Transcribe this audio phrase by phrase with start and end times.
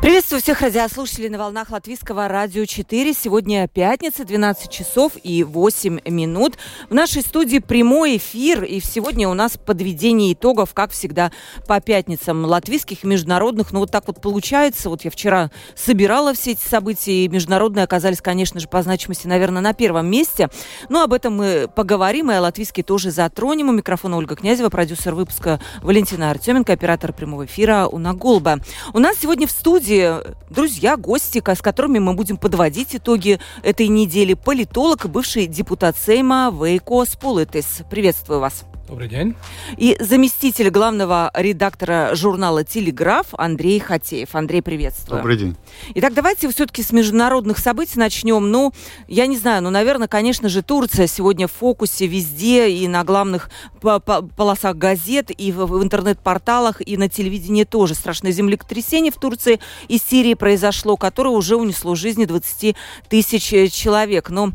[0.00, 3.12] Приветствую всех радиослушателей на волнах Латвийского радио 4.
[3.12, 6.56] Сегодня пятница, 12 часов и 8 минут.
[6.88, 8.64] В нашей студии прямой эфир.
[8.64, 11.32] И сегодня у нас подведение итогов, как всегда,
[11.66, 13.72] по пятницам латвийских международных.
[13.72, 14.88] Ну, вот так вот получается.
[14.88, 19.60] Вот я вчера собирала все эти события, и международные оказались, конечно же, по значимости, наверное,
[19.60, 20.48] на первом месте.
[20.88, 23.68] Но об этом мы поговорим, и о латвийске тоже затронем.
[23.68, 28.60] У микрофона Ольга Князева, продюсер выпуска Валентина Артеменко, оператор прямого эфира Уна Голба.
[28.94, 33.88] У нас сегодня в студии студии друзья, гости, с которыми мы будем подводить итоги этой
[33.88, 34.34] недели.
[34.34, 37.82] Политолог, бывший депутат Сейма Вейко Сполитес.
[37.90, 38.64] Приветствую вас.
[38.90, 39.36] Добрый день.
[39.76, 44.34] И заместитель главного редактора журнала «Телеграф» Андрей Хатеев.
[44.34, 45.18] Андрей, приветствую.
[45.18, 45.56] Добрый день.
[45.94, 48.50] Итак, давайте все-таки с международных событий начнем.
[48.50, 48.72] Ну,
[49.06, 53.48] я не знаю, ну, наверное, конечно же, Турция сегодня в фокусе везде и на главных
[53.80, 57.94] полосах газет, и в, в интернет-порталах, и на телевидении тоже.
[57.94, 62.74] Страшное землетрясение в Турции и Сирии произошло, которое уже унесло жизни 20
[63.08, 64.30] тысяч э, человек.
[64.30, 64.50] Но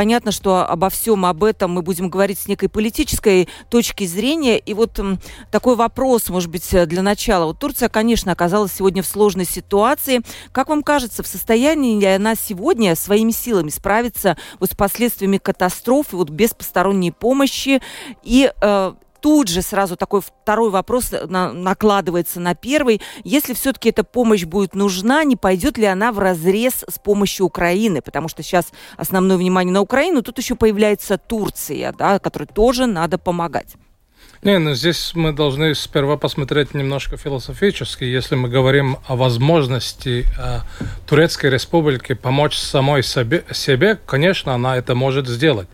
[0.00, 4.56] Понятно, что обо всем об этом мы будем говорить с некой политической точки зрения.
[4.56, 4.98] И вот
[5.50, 7.44] такой вопрос, может быть, для начала.
[7.44, 10.22] Вот Турция, конечно, оказалась сегодня в сложной ситуации.
[10.52, 16.16] Как вам кажется, в состоянии ли она сегодня своими силами справиться вот с последствиями катастрофы,
[16.16, 17.82] вот без посторонней помощи?
[18.22, 23.00] И э, тут же сразу такой второй вопрос на, накладывается на первый.
[23.24, 28.02] Если все-таки эта помощь будет нужна, не пойдет ли она в разрез с помощью Украины?
[28.02, 33.18] Потому что сейчас основное внимание на Украину, тут еще появляется Турция, да, которой тоже надо
[33.18, 33.76] помогать.
[34.42, 38.04] Не, ну здесь мы должны сперва посмотреть немножко философически.
[38.04, 40.60] Если мы говорим о возможности э,
[41.06, 45.68] Турецкой Республики помочь самой себе, себе, конечно, она это может сделать.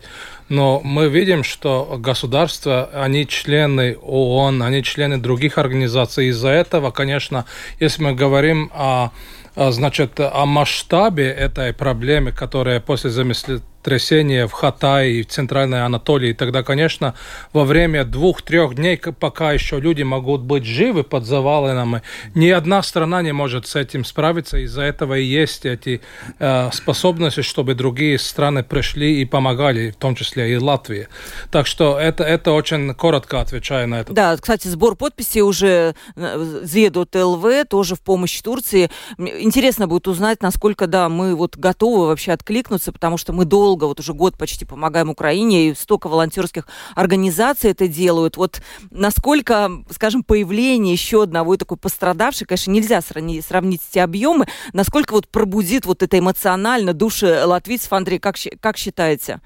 [0.49, 6.27] Но мы видим, что государства, они члены ООН, они члены других организаций.
[6.27, 7.45] Из-за этого, конечно,
[7.79, 9.11] если мы говорим о
[9.55, 16.63] значит, о масштабе этой проблемы, которая после замесления землетрясение в Хатае, в Центральной Анатолии, тогда,
[16.63, 17.13] конечно,
[17.53, 22.01] во время двух-трех дней, пока еще люди могут быть живы под завалами,
[22.35, 24.57] ни одна страна не может с этим справиться.
[24.57, 26.01] Из-за этого и есть эти
[26.39, 31.07] э, способности, чтобы другие страны пришли и помогали, в том числе и Латвия.
[31.51, 34.13] Так что это, это очень коротко отвечаю на это.
[34.13, 38.89] Да, кстати, сбор подписей уже э, Зедут ЛВ, тоже в помощь Турции.
[39.17, 43.83] Интересно будет узнать, насколько, да, мы вот готовы вообще откликнуться, потому что мы долго долго,
[43.83, 48.37] вот уже год почти помогаем Украине, и столько волонтерских организаций это делают.
[48.37, 48.61] Вот
[48.91, 55.11] насколько, скажем, появление еще одного и такой пострадавшей, конечно, нельзя сравнить, сравнить эти объемы, насколько
[55.11, 59.41] вот пробудит вот это эмоционально души латвийцев, Андрей, как, как считаете?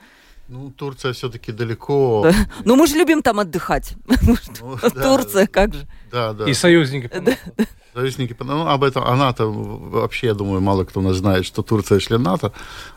[0.48, 2.22] Ну, Турция все-таки далеко.
[2.24, 2.34] Да.
[2.64, 3.96] Ну, мы же любим там отдыхать.
[4.22, 4.36] Ну,
[5.02, 5.88] Турция, как же.
[6.12, 6.50] Да, да.
[6.50, 7.10] И союзники.
[7.94, 12.00] Союзники, ну, об этом, а НАТО, вообще, я думаю, мало кто нас знает, что Турция
[12.00, 12.54] член НАТО,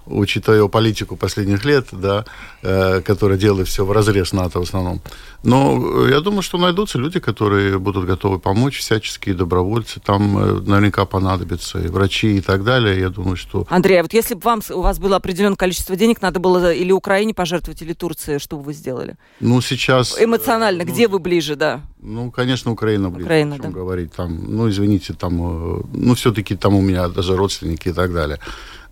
[0.06, 2.25] учитывая его политику последних лет, да,
[2.62, 5.00] э, которая делает все в разрез НАТО в основном.
[5.42, 11.04] Но я думаю, что найдутся люди, которые будут готовы помочь, всяческие добровольцы, там э, наверняка
[11.06, 13.66] понадобятся и врачи и так далее, я думаю, что...
[13.70, 16.92] Андрей, а вот если бы вам, у вас было определенное количество денег, надо было или
[16.92, 19.16] Украине пожертвовать, или Турции, что бы вы сделали?
[19.41, 20.22] Ну, сейчас...
[20.22, 21.82] Эмоционально, э, ну, где вы ближе, да?
[22.06, 23.78] Ну, конечно, Украина ближе, Украина, о чем да.
[23.81, 24.12] говорить.
[24.12, 28.38] Там, ну, извините, там, э, ну, все-таки там у меня даже родственники и так далее.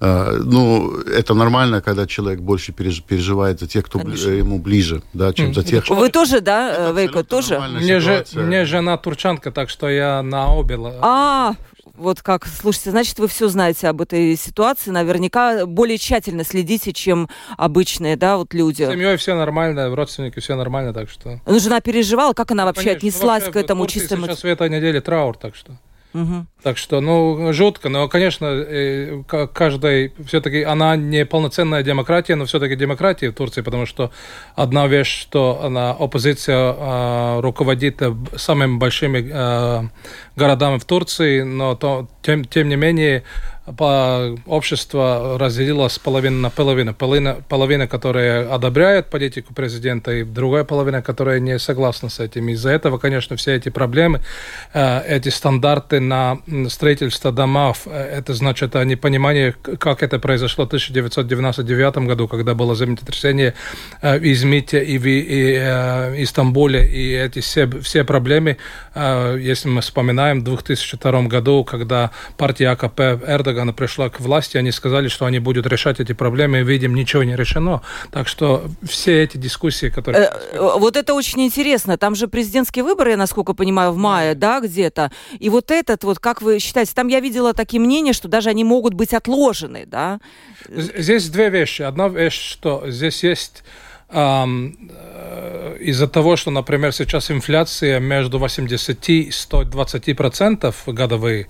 [0.00, 4.30] Э, ну, это нормально, когда человек больше переживает за тех, кто Конечно.
[4.30, 5.88] ему ближе, да, чем за тех.
[5.90, 7.60] Вы тоже, да, Вейко, тоже?
[7.60, 10.78] Мне, же, мне жена турчанка, так что я на обе.
[11.02, 11.54] А,
[12.02, 17.28] вот как, слушайте, значит, вы все знаете об этой ситуации, наверняка более тщательно следите, чем
[17.56, 18.82] обычные, да, вот люди.
[18.82, 21.40] С семьей все нормально, родственники все нормально, так что.
[21.46, 24.16] Ну, жена переживала, как она вообще Конечно, отнеслась вообще, к этому чисто?
[24.16, 25.78] Сейчас в этой неделе траур, так что.
[26.14, 26.46] Угу.
[26.62, 29.22] Так что, ну, жутко, но, конечно, э,
[29.52, 34.10] каждой, все-таки она не полноценная демократия, но все-таки демократия в Турции, потому что
[34.54, 38.02] одна вещь, что она, оппозиция э, руководит
[38.36, 39.88] самыми большими э,
[40.36, 43.24] городами в Турции, но то, тем, тем не менее
[43.66, 46.94] общество разделилось половина на половину.
[46.94, 52.48] Половина, половина, которая одобряет политику президента, и другая половина, которая не согласна с этим.
[52.48, 54.20] Из-за этого, конечно, все эти проблемы,
[54.74, 56.38] э, эти стандарты на
[56.68, 63.54] строительство домов, э, это значит непонимание, как это произошло в 1999 году, когда было землетрясение
[64.00, 68.56] э, в Измите и в и, Стамбуле, и эти все, все проблемы,
[68.94, 75.08] если мы вспоминаем, в 2002 году, когда партия АКП Эрдогана пришла к власти, они сказали,
[75.08, 77.82] что они будут решать эти проблемы, и видим, ничего не решено.
[78.10, 80.30] Так что все эти дискуссии, которые...
[80.52, 81.96] Э, вот это очень интересно.
[81.96, 85.10] Там же президентские выборы, я насколько понимаю, в мае, да, где-то.
[85.38, 88.64] И вот этот вот, как вы считаете, там я видела такие мнения, что даже они
[88.64, 90.20] могут быть отложены, да?
[90.68, 91.82] Здесь две вещи.
[91.82, 93.62] Одна вещь, что здесь есть
[94.12, 94.44] Э,
[95.80, 101.46] из-за того, что, например, сейчас инфляция между 80 и 120 процентов годовые,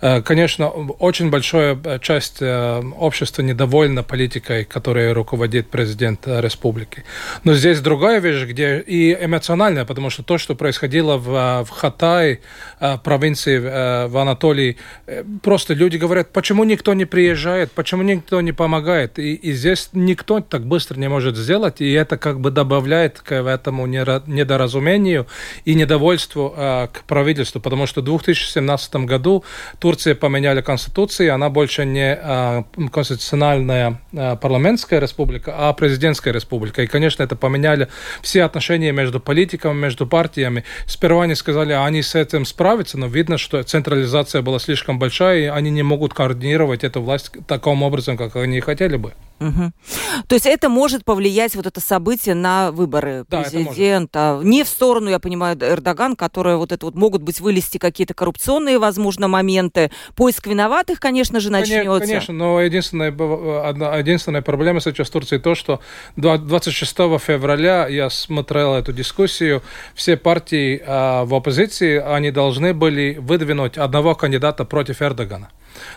[0.00, 7.04] э, конечно, очень большая часть э, общества недовольна политикой, которой руководит президент республики.
[7.44, 12.40] Но здесь другая вещь, где и эмоциональная, потому что то, что происходило в, в Хатае,
[13.04, 14.76] провинции в Анатолии,
[15.42, 19.18] просто люди говорят, почему никто не приезжает, почему никто не помогает.
[19.18, 23.34] И, и здесь никто так быстро не может сделать, и это как бы добавляет к
[23.34, 25.26] этому недоразумению
[25.64, 29.44] и недовольству э, к правительству, потому что в 2017 году
[29.78, 32.62] Турция поменяли конституцию, она больше не э,
[32.92, 36.82] конституциональная э, парламентская республика, а президентская республика.
[36.82, 37.88] И, конечно, это поменяли
[38.22, 40.64] все отношения между политиками, между партиями.
[40.86, 45.38] Сперва они сказали, а они с этим справятся, но видно, что централизация была слишком большая,
[45.38, 49.12] и они не могут координировать эту власть таким образом, как они хотели бы.
[49.40, 49.72] Угу.
[50.26, 54.40] То есть это может повлиять вот это событие на выборы да, президента.
[54.42, 58.78] Не в сторону, я понимаю, Эрдоган, которые вот это вот могут быть вылезти какие-то коррупционные,
[58.78, 59.90] возможно, моменты.
[60.16, 62.06] Поиск виноватых, конечно же, начнется.
[62.06, 63.10] Конечно, но единственная,
[63.62, 65.80] одна, единственная проблема сейчас в Турции то, что
[66.16, 69.62] 26 февраля я смотрел эту дискуссию,
[69.94, 75.50] все партии а, в оппозиции, они должны были выдвинуть одного кандидата против Эрдогана.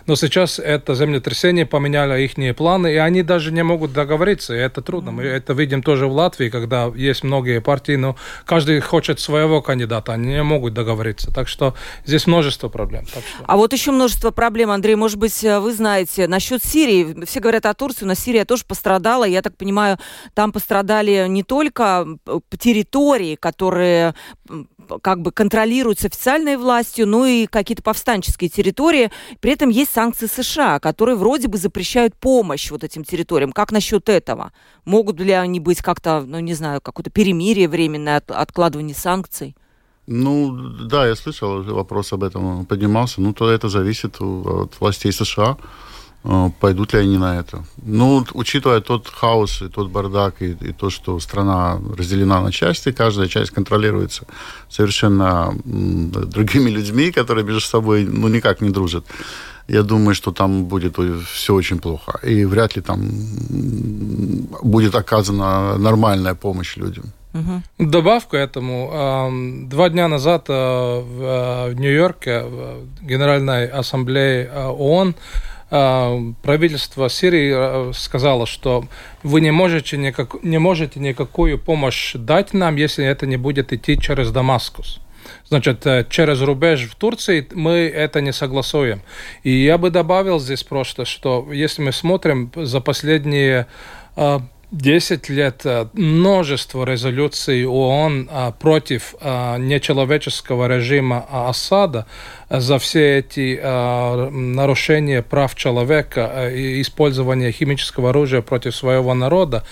[0.06, 4.82] Но сейчас это землетрясение поменяло их планы, и они даже не могут договориться, и это
[4.82, 5.12] трудно.
[5.12, 10.14] Мы это видим тоже в Латвии, когда есть многие партии, но каждый хочет своего кандидата,
[10.14, 11.32] они не могут договориться.
[11.32, 11.76] Так что
[12.06, 13.06] здесь множество проблем.
[13.08, 13.22] Что...
[13.46, 17.26] А вот еще множество проблем, Андрей, может быть, вы знаете, насчет Сирии.
[17.26, 19.26] Все говорят о Турции, но Сирия тоже пострадала.
[19.26, 19.98] Я так понимаю,
[20.34, 22.08] там пострадали не только
[22.58, 24.16] территории, которые
[25.02, 29.12] как бы контролируются официальной властью, но и какие-то повстанческие территории.
[29.40, 33.52] При этом есть санкции США, которые вроде бы запрещают помощь вот этим территориям.
[33.52, 34.52] Как насчет этого?
[34.86, 39.56] Могут ли они быть как-то, ну не знаю, какое-то перемирие временное, от, откладывание санкций?
[40.08, 40.52] Ну,
[40.88, 43.22] да, я слышал, вопрос об этом поднимался.
[43.22, 45.58] Ну, то это зависит от властей США.
[46.24, 47.64] А, пойдут ли они на это.
[47.84, 52.92] Ну, учитывая тот хаос и тот бардак, и, и то, что страна разделена на части,
[52.92, 54.26] каждая часть контролируется
[54.70, 59.06] совершенно другими людьми, которые между собой ну, никак не дружат.
[59.68, 62.20] Я думаю, что там будет все очень плохо.
[62.24, 63.02] И вряд ли там
[64.64, 67.06] будет оказана нормальная помощь людям.
[67.34, 67.90] Угу.
[67.90, 69.68] Добавку этому.
[69.70, 75.16] Два дня назад в Нью-Йорке в Генеральной Ассамблее ООН
[75.72, 78.86] правительство Сирии а, сказало, что
[79.24, 83.98] вы не можете, никак, не можете никакую помощь дать нам, если это не будет идти
[83.98, 85.00] через Дамаскус.
[85.48, 89.02] Значит, э, через рубеж в Турции мы это не согласуем.
[89.44, 93.68] И я бы добавил здесь просто, что если мы смотрим за последние
[94.18, 94.42] а,
[94.72, 102.06] 10 лет э, множество резолюций ООН э, против э, нечеловеческого режима Асада
[102.50, 109.64] за все эти нарушения прав человека и использование химического оружия против своего народа,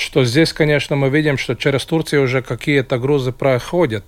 [0.00, 4.04] что здесь, конечно, мы видим, что через Турцию уже какие-то грузы проходят.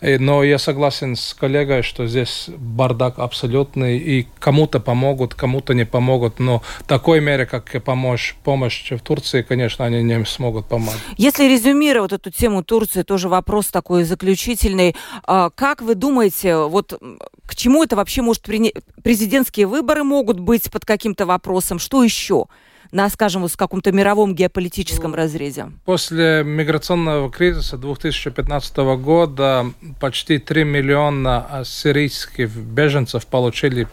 [0.00, 6.38] Но я согласен с коллегой, что здесь бардак абсолютный, и кому-то помогут, кому-то не помогут,
[6.38, 10.96] но такой мере, как помощь, помощь в Турции, конечно, они не смогут помочь.
[11.16, 14.94] Если резюмировать эту тему Турции, тоже вопрос такой заключительный.
[15.24, 17.00] А, как вы думаете, вот
[17.46, 18.74] к чему это вообще может принять?
[19.02, 21.78] Президентские выборы могут быть под каким-то вопросом?
[21.78, 22.46] Что еще?
[22.92, 25.66] На, скажем, в каком-то мировом геополитическом ну, разрезе?
[25.84, 29.66] После миграционного кризиса 2015 года
[30.00, 33.88] почти 3 миллиона сирийских беженцев получили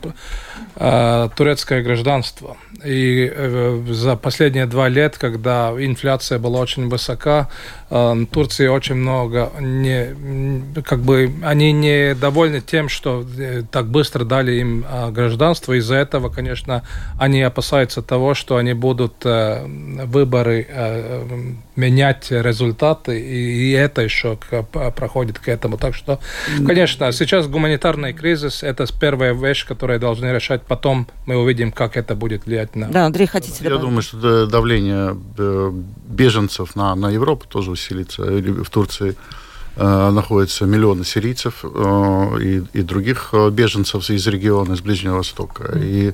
[0.76, 2.58] э, турецкое гражданство.
[2.86, 7.50] И э, за последние два лет, когда инфляция была очень высока,
[8.32, 14.54] Турции очень много не, как бы они не довольны тем, что э, так быстро дали
[14.54, 15.74] им э, гражданство.
[15.74, 16.82] Из-за этого, конечно,
[17.20, 19.64] они опасаются того, что они будут э,
[20.06, 24.38] выборы э, менять результаты, и, это еще
[24.72, 25.78] проходит к этому.
[25.78, 26.20] Так что,
[26.66, 30.64] конечно, сейчас гуманитарный кризис– это первая вещь, которую должны решать.
[30.64, 32.88] Потом мы увидим, как это будет влиять на...
[32.88, 35.16] Да, Андрей, хотите Я думаю, что давление
[36.08, 37.83] беженцев на, на Европу тоже усилится.
[37.92, 39.16] В Турции
[39.76, 45.78] э, находятся миллионы сирийцев э, и, и других беженцев из региона, из Ближнего Востока.
[45.78, 46.14] И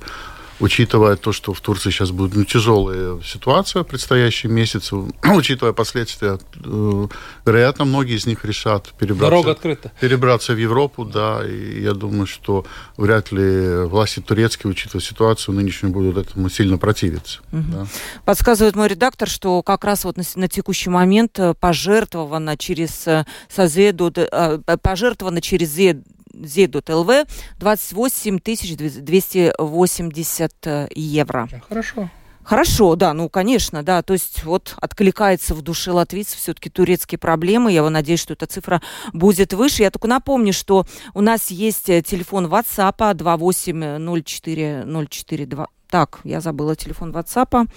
[0.59, 6.37] учитывая то, что в Турции сейчас будет ну, тяжелая ситуация в предстоящие месяцы, учитывая последствия,
[6.63, 7.07] э,
[7.45, 9.91] вероятно, многие из них решат перебраться, Дорога открыта.
[9.99, 12.65] перебраться в Европу, да, и я думаю, что
[12.97, 17.39] вряд ли власти турецкие, учитывая ситуацию нынешнюю, будут этому сильно противиться.
[17.51, 17.63] Угу.
[17.71, 17.87] Да.
[18.25, 23.25] Подсказывает мой редактор, что как раз вот на, на текущий момент э, пожертвовано через э,
[23.49, 24.13] Созеду,
[24.81, 25.69] пожертвовано через
[26.33, 27.27] Z.LV
[27.59, 31.50] 28 280 э, евро.
[31.67, 32.09] Хорошо.
[32.50, 34.01] Хорошо, да, ну, конечно, да.
[34.01, 37.71] То есть вот откликается в душе латвийцев все-таки турецкие проблемы.
[37.71, 38.81] Я надеюсь, что эта цифра
[39.13, 39.83] будет выше.
[39.83, 45.67] Я только напомню, что у нас есть э, телефон WhatsApp 280404.
[45.91, 47.69] Так, я забыла телефон WhatsApp.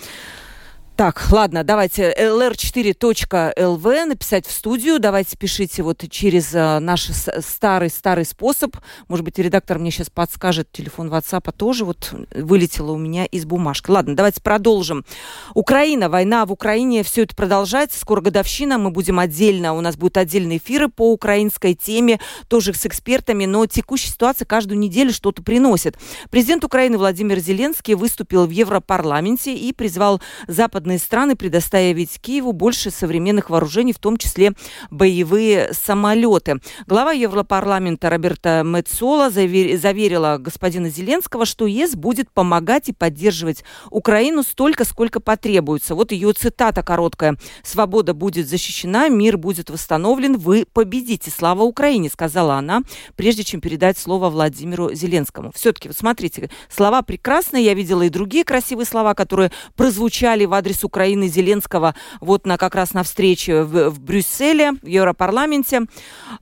[0.94, 5.00] Так, ладно, давайте lr4.lv написать в студию.
[5.00, 8.76] Давайте пишите вот через uh, наш старый-старый способ.
[9.08, 10.70] Может быть, редактор мне сейчас подскажет.
[10.70, 13.90] Телефон WhatsApp тоже вот вылетело у меня из бумажки.
[13.90, 15.06] Ладно, давайте продолжим.
[15.54, 17.98] Украина, война в Украине, все это продолжается.
[17.98, 22.84] Скоро годовщина, мы будем отдельно, у нас будут отдельные эфиры по украинской теме, тоже с
[22.84, 25.96] экспертами, но текущая ситуация каждую неделю что-то приносит.
[26.30, 32.90] Президент Украины Владимир Зеленский выступил в Европарламенте и призвал Запад западные страны предоставить Киеву больше
[32.90, 34.52] современных вооружений, в том числе
[34.90, 36.60] боевые самолеты.
[36.88, 44.84] Глава Европарламента Роберта Мецола заверила господина Зеленского, что ЕС будет помогать и поддерживать Украину столько,
[44.84, 45.94] сколько потребуется.
[45.94, 47.36] Вот ее цитата короткая.
[47.62, 51.30] «Свобода будет защищена, мир будет восстановлен, вы победите.
[51.30, 52.82] Слава Украине», сказала она,
[53.14, 55.52] прежде чем передать слово Владимиру Зеленскому.
[55.54, 57.64] Все-таки, вот смотрите, слова прекрасные.
[57.64, 62.56] Я видела и другие красивые слова, которые прозвучали в адрес адрес Украины Зеленского вот на
[62.56, 65.82] как раз на встрече в, в Брюсселе, в Европарламенте.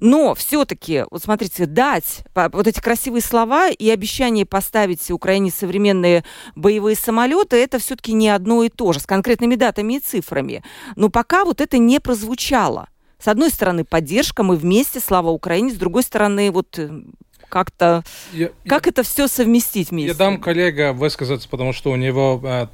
[0.00, 6.96] Но все-таки, вот смотрите, дать вот эти красивые слова и обещание поставить Украине современные боевые
[6.96, 10.62] самолеты, это все-таки не одно и то же, с конкретными датами и цифрами.
[10.96, 12.88] Но пока вот это не прозвучало.
[13.18, 17.02] С одной стороны, поддержка, мы вместе, слава Украине, с другой стороны, вот э,
[17.50, 18.02] как-то...
[18.32, 20.12] Я, как я, это все совместить вместе?
[20.12, 22.66] Я дам коллега высказаться, потому что у него э,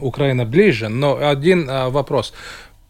[0.00, 2.32] Украина ближе, но один э, вопрос.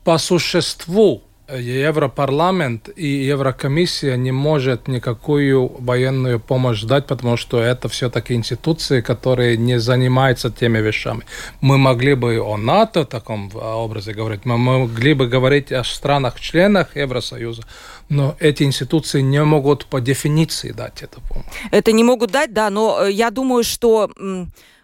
[0.05, 1.25] По существу
[1.59, 9.57] Европарламент и Еврокомиссия не может никакую военную помощь дать, потому что это все-таки институции, которые
[9.57, 11.23] не занимаются теми вещами.
[11.61, 16.97] Мы могли бы о НАТО в таком образе говорить, мы могли бы говорить о странах-членах
[16.97, 17.63] Евросоюза,
[18.11, 21.47] но эти институции не могут по дефиниции дать эту помощь.
[21.71, 24.11] Это не могут дать, да, но э, я думаю, что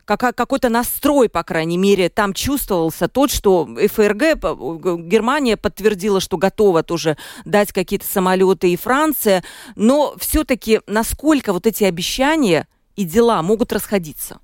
[0.07, 4.39] какой-то настрой, по крайней мере, там чувствовался тот, что ФРГ,
[5.05, 9.43] Германия подтвердила, что готова тоже дать какие-то самолеты, и Франция,
[9.75, 14.39] но все-таки насколько вот эти обещания и дела могут расходиться?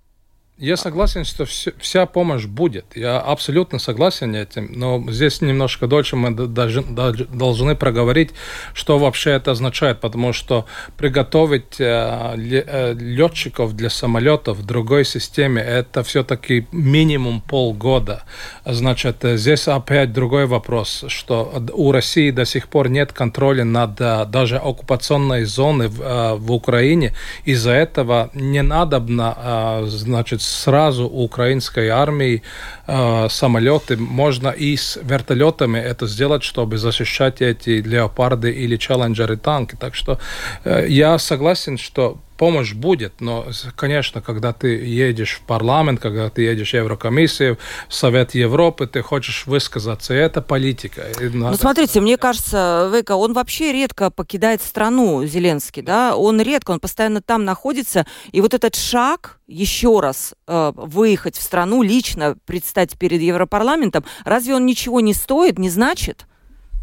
[0.63, 2.85] Я согласен, что все, вся помощь будет.
[2.95, 8.31] Я абсолютно согласен этим, но здесь немножко дольше мы даже, должны проговорить,
[8.73, 10.67] что вообще это означает, потому что
[10.97, 18.23] приготовить э, э, летчиков для самолетов в другой системе это все-таки минимум полгода.
[18.65, 23.97] Значит, э, здесь опять другой вопрос, что у России до сих пор нет контроля над
[24.31, 27.17] даже оккупационной зоной в, в Украине.
[27.45, 32.43] Из-за этого не надобно, э, значит, сразу у украинской армии
[32.87, 39.77] э, самолеты, можно и с вертолетами это сделать, чтобы защищать эти леопарды или челленджеры танки.
[39.79, 40.19] Так что
[40.65, 43.47] э, я согласен, что помощь будет, но,
[43.77, 47.59] конечно, когда ты едешь в парламент, когда ты едешь в Еврокомиссию,
[47.89, 51.03] в Совет Европы, ты хочешь высказаться, и это политика.
[51.21, 56.73] И ну, смотрите, мне кажется, Вейка, он вообще редко покидает страну, Зеленский, да, он редко,
[56.73, 62.37] он постоянно там находится, и вот этот шаг еще раз э, выехать в страну, лично
[62.47, 66.27] предстать перед Европарламентом, разве он ничего не стоит, не значит?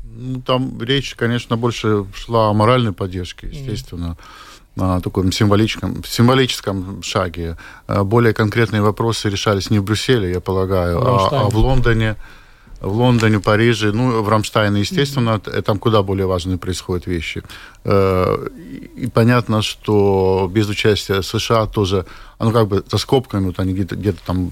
[0.04, 4.18] Ну, там речь, конечно, больше шла о моральной поддержке, естественно.
[4.20, 4.49] Mm
[5.04, 7.58] таком символическом, символическом шаге.
[7.88, 12.16] Э, более конкретные вопросы решались не в Брюсселе, я полагаю, а, а в Лондоне
[12.82, 15.62] в Лондоне, Париже, ну, в Рамштайне, естественно, mm-hmm.
[15.64, 17.44] там куда более важные происходят вещи.
[17.84, 18.48] Э,
[18.96, 22.06] и понятно, что без участия США тоже,
[22.40, 24.52] ну, как бы за скобками, вот они где-то, где там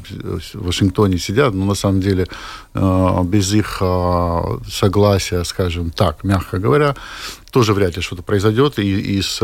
[0.53, 2.27] в Вашингтоне сидят, но на самом деле
[2.73, 3.81] э, без их
[4.69, 6.95] согласия, скажем так, мягко говоря,
[7.51, 8.77] тоже вряд ли что-то произойдет.
[8.77, 9.39] И, и с,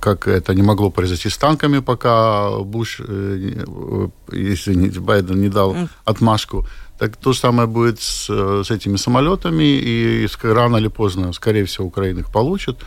[0.00, 3.00] как это не могло произойти с танками, пока Буш,
[4.32, 6.66] если Байден не дал отмашку
[7.02, 8.28] так то же самое будет с,
[8.62, 12.78] с этими самолетами, и рано или поздно, скорее всего, Украина их получит.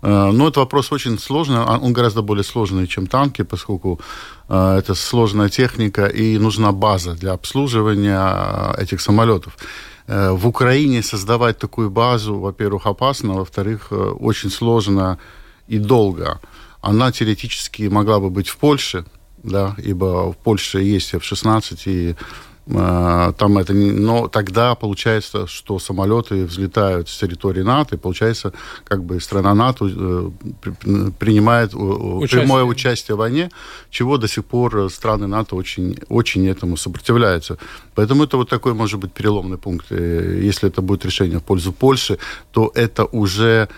[0.00, 3.98] Э, но этот вопрос очень сложный, а он гораздо более сложный, чем танки, поскольку
[4.48, 9.56] э, это сложная техника и нужна база для обслуживания этих самолетов.
[10.06, 15.18] Э, в Украине создавать такую базу, во-первых, опасно, во-вторых, очень сложно
[15.66, 16.38] и долго.
[16.80, 19.04] Она теоретически могла бы быть в Польше,
[19.42, 22.16] да, ибо в Польше есть F-16, и а,
[22.66, 23.90] там это не...
[23.90, 28.52] Но тогда получается, что самолеты взлетают с территории НАТО, и получается,
[28.84, 30.30] как бы страна НАТО э,
[31.18, 32.40] принимает участие.
[32.40, 33.50] прямое участие в войне,
[33.90, 37.58] чего до сих пор страны НАТО очень, очень этому сопротивляются.
[37.94, 39.90] Поэтому это вот такой может быть переломный пункт.
[39.90, 42.18] Если это будет решение в пользу Польши,
[42.50, 43.68] то это уже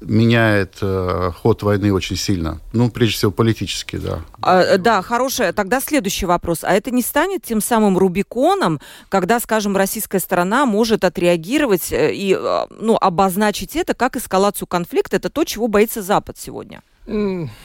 [0.00, 2.60] меняет э, ход войны очень сильно.
[2.72, 4.20] Ну, прежде всего, политически, да.
[4.40, 5.52] А, да, хорошая.
[5.52, 6.64] Тогда следующий вопрос.
[6.64, 12.34] А это не станет тем самым Рубиконом, когда, скажем, российская сторона может отреагировать э, и
[12.38, 15.16] э, ну, обозначить это как эскалацию конфликта?
[15.16, 16.82] Это то, чего боится Запад сегодня.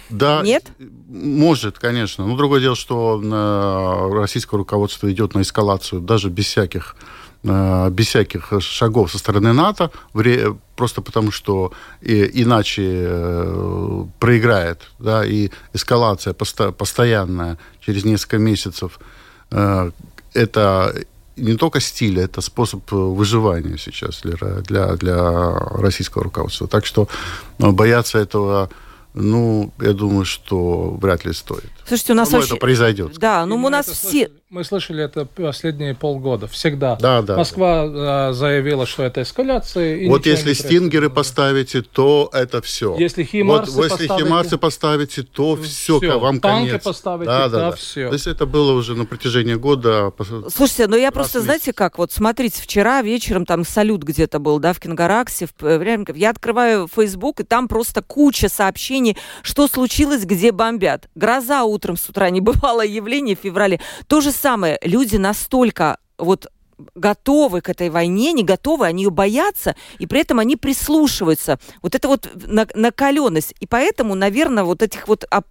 [0.09, 0.65] Да, Нет?
[1.07, 2.25] может, конечно.
[2.25, 8.07] Но другое дело, что э, российское руководство идет на эскалацию даже без всяких Э, без
[8.07, 9.91] всяких шагов со стороны НАТО,
[10.75, 11.71] просто потому что
[12.01, 18.99] иначе э, проиграет, да, и эскалация посто, постоянная через несколько месяцев,
[19.51, 19.91] э,
[20.33, 20.95] это
[21.37, 26.67] не только стиль, это способ выживания сейчас для, для, для российского руководства.
[26.67, 27.07] Так что
[27.59, 28.69] бояться этого
[29.15, 31.71] ну, я думаю, что вряд ли стоит.
[31.87, 32.47] Слушайте, у нас Но очень...
[32.47, 33.17] это произойдет.
[33.17, 34.29] Да, ну у нас все...
[34.51, 36.97] Мы слышали это последние полгода, всегда.
[36.97, 37.35] Да, да.
[37.35, 38.33] Москва да.
[38.33, 39.95] заявила, что это эскаляция.
[39.95, 42.95] И вот если стингеры поставите, то это все.
[42.99, 46.19] Если химарсы вот, если поставите, химарсы поставите, то все, все.
[46.19, 46.83] вам Танки конец.
[46.83, 48.09] поставите, да, да, да, все.
[48.09, 50.13] То есть это было уже на протяжении года.
[50.53, 51.45] Слушайте, ну я просто, месяц.
[51.45, 56.29] знаете как, вот смотрите, вчера вечером там салют где-то был, да, в Кингараксе, в Я
[56.29, 61.09] открываю Facebook, и там просто куча сообщений, что случилось, где бомбят.
[61.15, 63.79] Гроза утром с утра, не бывало явление в феврале.
[64.05, 66.47] То же самое, люди настолько вот
[66.95, 71.59] готовы к этой войне, не готовы, они ее боятся, и при этом они прислушиваются.
[71.81, 73.53] Вот это вот накаленность.
[73.59, 75.43] И поэтому, наверное, вот этих вот а,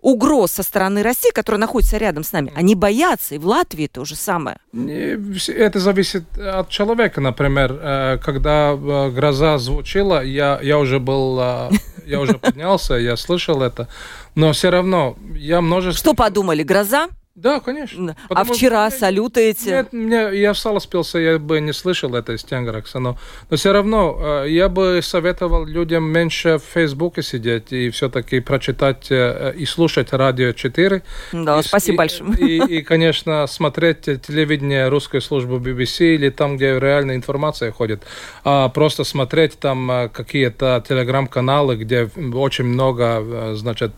[0.00, 3.34] угроз со стороны России, которая находится рядом с нами, они боятся.
[3.34, 4.58] И в Латвии то же самое.
[4.72, 7.20] Это зависит от человека.
[7.20, 11.70] Например, э, когда э, гроза звучала, я, я уже был, э,
[12.06, 13.88] я уже поднялся, я слышал это.
[14.34, 15.98] Но все равно я множество...
[15.98, 16.62] Что подумали?
[16.62, 17.08] Гроза?
[17.34, 18.14] Да, конечно.
[18.26, 19.68] А Потому вчера что, салюты эти?
[19.68, 23.18] Нет, мне, я встал, спился, я бы не слышал это из Тенгракса, но,
[23.50, 29.10] но все равно э, я бы советовал людям меньше в Фейсбуке сидеть и все-таки прочитать
[29.10, 31.02] э, и слушать радио 4.
[31.32, 32.34] Да, и, спасибо и, большое.
[32.38, 38.04] И, и, конечно, смотреть телевидение русской службы BBC или там, где реальная информация ходит,
[38.44, 43.90] а просто смотреть там э, какие-то телеграм-каналы, где очень много, значит,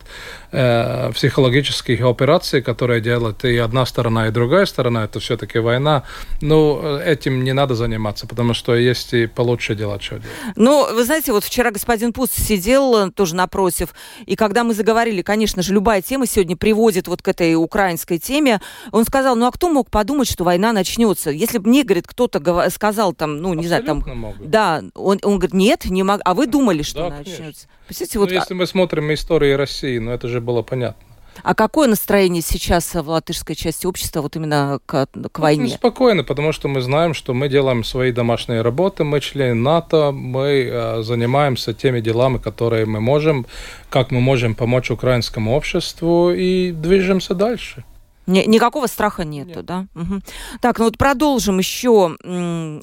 [0.49, 6.03] психологических операций, которые делают делать и одна сторона, и другая сторона, это все-таки война.
[6.41, 10.35] Ну, этим не надо заниматься, потому что есть и получше делать, что делать.
[10.55, 13.93] Ну, вы знаете, вот вчера господин Пуст сидел э, тоже напротив,
[14.25, 18.59] и когда мы заговорили, конечно же, любая тема сегодня приводит вот к этой украинской теме,
[18.91, 21.31] он сказал, ну а кто мог подумать, что война начнется?
[21.31, 24.17] Если бы мне, говорит, кто-то сказал там, ну, не Абсолютно знаю, там...
[24.17, 24.49] Могут.
[24.49, 26.21] Да, он, он говорит, нет, не мог.
[26.25, 27.67] А вы думали, что да, начнется?
[27.87, 28.31] Представляете, ну, вот...
[28.31, 31.07] если мы смотрим истории России, ну это же было понятно.
[31.43, 35.63] А какое настроение сейчас в латышской части общества вот именно к, к войне?
[35.63, 40.11] Ну, спокойно, потому что мы знаем, что мы делаем свои домашние работы, мы члены НАТО,
[40.11, 43.45] мы э, занимаемся теми делами, которые мы можем,
[43.89, 47.83] как мы можем помочь украинскому обществу и движемся дальше.
[48.27, 49.65] Ни, никакого страха нету, Нет.
[49.65, 49.87] да?
[49.95, 50.19] Угу.
[50.61, 52.15] Так, ну вот продолжим еще.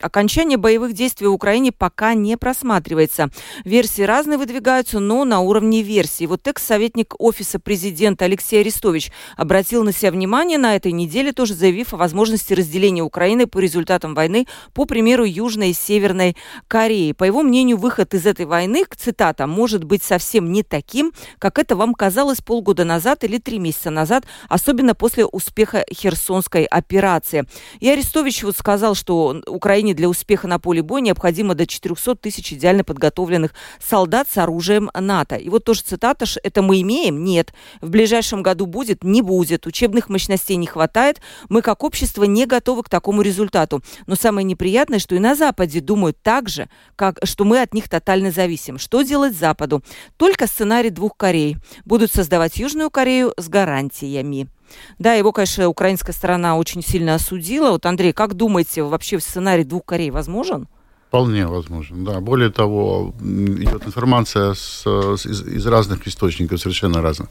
[0.00, 3.28] Окончание боевых действий в Украине пока не просматривается.
[3.64, 6.26] Версии разные выдвигаются, но на уровне версий.
[6.26, 11.92] Вот экс-советник Офиса президента Алексей Арестович обратил на себя внимание на этой неделе, тоже заявив
[11.92, 16.36] о возможности разделения Украины по результатам войны, по примеру Южной и Северной
[16.68, 17.12] Кореи.
[17.12, 21.76] По его мнению, выход из этой войны, цитата, может быть совсем не таким, как это
[21.76, 27.44] вам казалось полгода назад или три месяца назад, особенно после успеха Херсонской операции.
[27.80, 32.52] И Арестович вот сказал, что Украине для успеха на поле боя необходимо до 400 тысяч
[32.52, 35.36] идеально подготовленных солдат с оружием НАТО.
[35.36, 37.24] И вот тоже цитата, это мы имеем?
[37.24, 37.52] Нет.
[37.80, 39.02] В ближайшем году будет?
[39.02, 39.66] Не будет.
[39.66, 41.20] Учебных мощностей не хватает.
[41.48, 43.82] Мы как общество не готовы к такому результату.
[44.06, 47.88] Но самое неприятное, что и на Западе думают так же, как, что мы от них
[47.88, 48.78] тотально зависим.
[48.78, 49.82] Что делать Западу?
[50.16, 51.56] Только сценарий двух Корей.
[51.84, 54.48] Будут создавать Южную Корею с гарантиями.
[54.98, 57.70] Да, его, конечно, украинская сторона очень сильно осудила.
[57.70, 60.68] Вот, Андрей, как думаете, вообще сценарий двух Корей возможен?
[61.08, 62.20] Вполне возможен, да.
[62.20, 67.28] Более того, идет информация с, с, из, из разных источников, совершенно разных,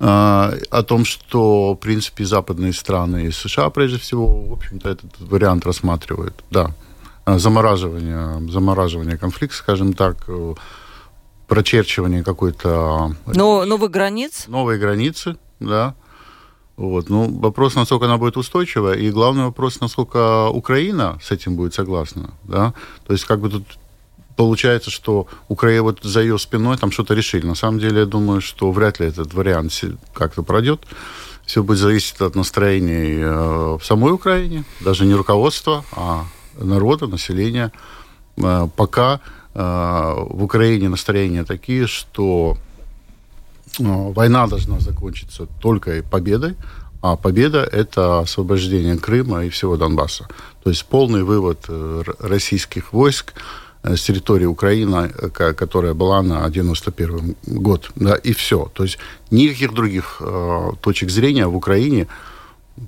[0.00, 5.20] э, о том, что, в принципе, западные страны и США, прежде всего, в общем-то, этот
[5.20, 6.74] вариант рассматривают, да.
[7.26, 10.54] Замораживание, замораживание конфликта, скажем так, э,
[11.46, 13.14] прочерчивание какой-то...
[13.26, 14.46] Но, новых границ?
[14.48, 15.94] Новые границы, да
[16.76, 17.08] вот.
[17.08, 22.30] Ну, вопрос, насколько она будет устойчива, и главный вопрос, насколько Украина с этим будет согласна.
[22.44, 22.74] Да?
[23.06, 23.64] То есть, как бы тут
[24.36, 27.46] получается, что Украина вот за ее спиной там что-то решили.
[27.46, 29.72] На самом деле, я думаю, что вряд ли этот вариант
[30.12, 30.82] как-то пройдет.
[31.46, 36.24] Все будет зависеть от настроений э, в самой Украине, даже не руководства, а
[36.58, 37.72] народа, населения.
[38.36, 39.20] Э, пока
[39.54, 42.58] э, в Украине настроения такие, что
[43.78, 46.54] война должна закончиться только победой,
[47.02, 50.26] а победа– это освобождение Крыма и всего Донбасса.
[50.64, 53.34] То есть полный вывод э, российских войск
[53.82, 57.90] э, с территории Украины, э, которая была на 91 год.
[57.94, 58.70] Да, и все.
[58.74, 58.98] То есть
[59.30, 60.20] никаких других
[60.80, 62.08] точек зрения в Украине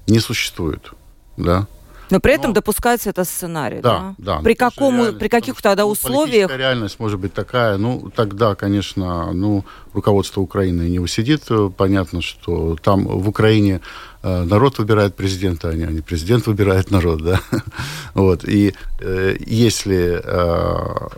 [0.07, 0.92] не существует.
[1.37, 1.66] Да?
[2.11, 2.55] Но при этом Но...
[2.55, 4.14] допускается это сценарий, да?
[4.18, 4.40] Да, да.
[4.40, 6.51] При, какому, при каких тогда ну, условиях?
[6.57, 7.77] реальность может быть такая.
[7.77, 11.44] Ну, тогда, конечно, ну, руководство Украины не усидит.
[11.77, 13.81] Понятно, что там в Украине
[14.23, 17.40] э, народ выбирает президента, а не, а не президент выбирает народ, да.
[18.14, 18.44] вот.
[18.44, 20.21] И э, если...
[20.25, 21.09] Э,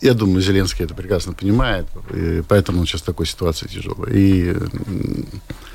[0.00, 4.10] я думаю, Зеленский это прекрасно понимает, и поэтому он сейчас в такой ситуации тяжелой.
[4.12, 5.71] И Э,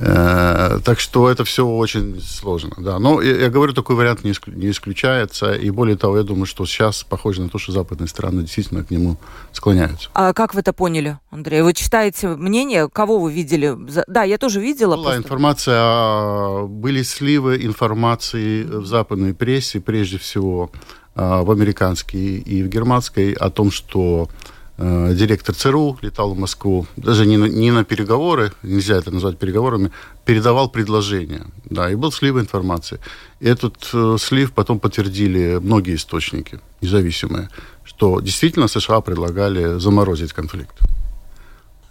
[0.00, 2.98] так что это все очень сложно, да.
[2.98, 5.54] Но я, я говорю, такой вариант не, не исключается.
[5.54, 8.90] И более того, я думаю, что сейчас похоже на то, что западные страны действительно к
[8.90, 9.18] нему
[9.52, 10.08] склоняются.
[10.14, 11.62] А как вы это поняли, Андрей?
[11.62, 12.88] Вы читаете мнение?
[12.88, 13.76] Кого вы видели?
[14.06, 14.96] Да, я тоже видела.
[14.96, 15.22] Была просто...
[15.22, 20.70] информация, были сливы информации в западной прессе, прежде всего
[21.14, 24.28] а, в американской и в германской, о том, что
[24.82, 29.36] Э, директор ЦРУ летал в Москву, даже не на, не на переговоры, нельзя это назвать
[29.36, 29.90] переговорами,
[30.24, 32.98] передавал предложение, да, и был слив информации.
[33.40, 37.50] И этот э, слив потом подтвердили многие источники, независимые,
[37.84, 40.78] что действительно США предлагали заморозить конфликт.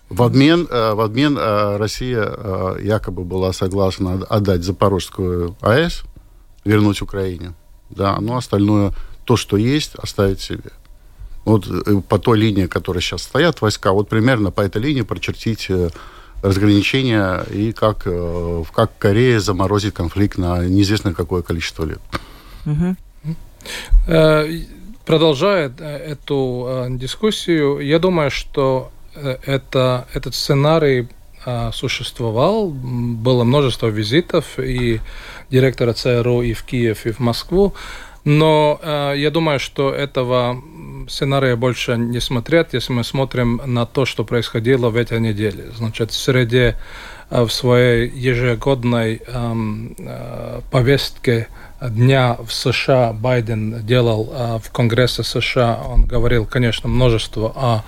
[0.10, 6.06] В обмен, э, в обмен э, Россия э, якобы была согласна отдать Запорожскую АЭС,
[6.66, 7.54] вернуть Украине,
[7.92, 8.94] да, но остальное,
[9.26, 10.72] то, что есть, оставить себе
[11.50, 15.66] вот э, по той линии, которая сейчас стоят войска, вот примерно по этой линии прочертить
[15.70, 15.90] э,
[16.42, 22.00] разграничения и как, э, как Корея заморозит конфликт на неизвестное какое количество лет.
[22.66, 22.96] Угу.
[25.06, 31.08] Продолжая эту дискуссию, я думаю, что это, этот сценарий
[31.74, 35.00] существовал, было множество визитов и
[35.50, 37.74] директора ЦРУ и в Киев, и в Москву,
[38.26, 40.62] но э, я думаю, что этого
[41.08, 45.72] сценария больше не смотрят, если мы смотрим на то, что происходило в эти недели.
[45.76, 46.78] Значит, в среде
[47.30, 51.48] э, в своей ежегодной эм, э, повестке
[51.82, 57.84] дня в США Байден делал э, в Конгрессе США, он говорил, конечно, множество о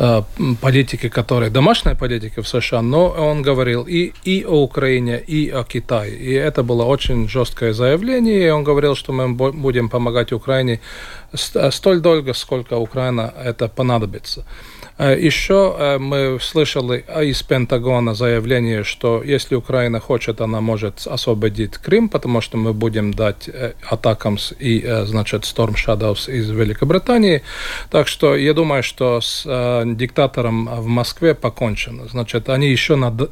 [0.00, 0.22] Э,
[0.60, 5.64] политики, которые домашней политики в США, но он говорил и, и о Украине, и о
[5.64, 6.16] Китае.
[6.16, 10.80] И это было очень жесткое заявление, и он говорил, что мы будем помогать Украине
[11.70, 14.44] столь долго, сколько Украина это понадобится.
[14.98, 22.40] Еще мы слышали из Пентагона заявление, что если Украина хочет, она может освободить Крым, потому
[22.40, 23.48] что мы будем дать
[23.88, 27.42] атакам и, значит, Storm Shadows из Великобритании.
[27.90, 29.44] Так что я думаю, что с
[29.86, 32.08] диктатором в Москве покончено.
[32.08, 33.30] Значит, они еще над,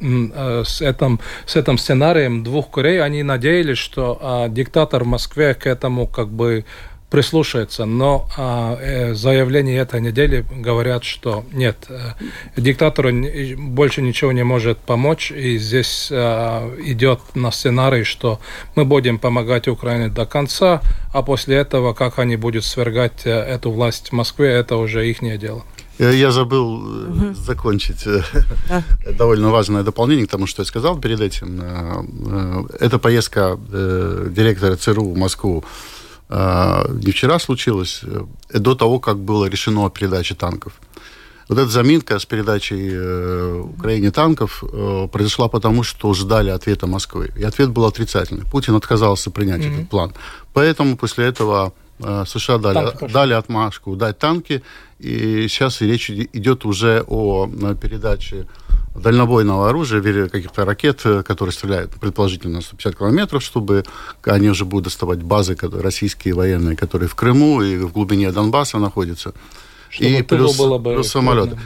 [0.65, 6.07] с, этим, с этим сценарием двух Корей, они надеялись, что диктатор в Москве к этому
[6.07, 6.63] как бы
[7.09, 12.11] прислушается, но а, э, заявления этой недели говорят, что нет, э,
[12.57, 13.11] диктатору
[13.57, 18.39] больше ничего не может помочь, и здесь э, идет на сценарий, что
[18.75, 20.81] мы будем помогать Украине до конца,
[21.13, 25.17] а после этого, как они будут свергать э, эту власть в Москве, это уже их
[25.39, 25.63] дело.
[25.99, 27.33] Я забыл угу.
[27.33, 28.83] закончить да.
[29.17, 31.59] довольно важное дополнение к тому, что я сказал перед этим.
[32.79, 35.65] Это поездка директора ЦРУ в Москву
[36.29, 40.73] не вчера случилось, э, до того, как было решено о передаче танков.
[41.49, 47.31] Вот эта заминка с передачей э, Украине танков э, произошла потому, что ждали ответа Москвы.
[47.37, 48.43] И ответ был отрицательный.
[48.51, 49.73] Путин отказался принять mm-hmm.
[49.75, 50.13] этот план.
[50.53, 54.61] Поэтому после этого э, США дали, дали отмашку дать танки.
[54.99, 57.47] И сейчас речь идет уже о
[57.81, 58.45] передаче
[59.01, 63.83] дальнобойного оружия, каких-то ракет, э, которые стреляют предположительно на 150 километров, чтобы
[64.23, 69.33] они уже будут доставать базы российские военные, которые в Крыму и в глубине Донбасса находятся.
[69.89, 71.57] Чтобы и плюс, было бы плюс самолеты.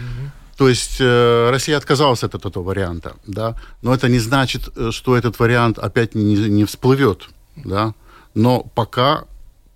[0.58, 5.18] То есть э, Россия отказалась от этого варианта, да, но это не значит, э, что
[5.18, 7.96] этот вариант опять не, не всплывет, да,
[8.36, 9.24] но пока,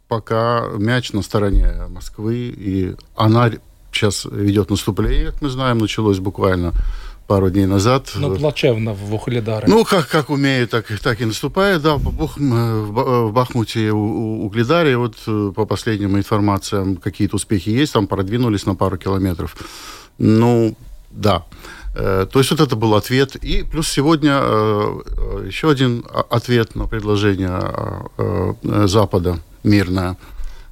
[0.08, 3.52] пока мяч на стороне Москвы, и она
[3.92, 6.74] сейчас ведет наступление, как мы знаем, началось буквально
[7.28, 8.12] пару дней назад.
[8.16, 9.68] Ну, плачевно в Угледаре.
[9.68, 11.82] Ну, как, как умеют, так, так и наступает.
[11.82, 18.66] Да, в Бахмуте, у Угледаре, вот э, по последним информациям, какие-то успехи есть, там продвинулись
[18.66, 19.56] на пару километров.
[20.18, 20.76] Ну,
[21.12, 21.46] да.
[21.96, 23.36] Э, то есть вот это был ответ.
[23.36, 28.08] И плюс сегодня э, еще один ответ на предложение
[28.88, 30.18] Запада мирное–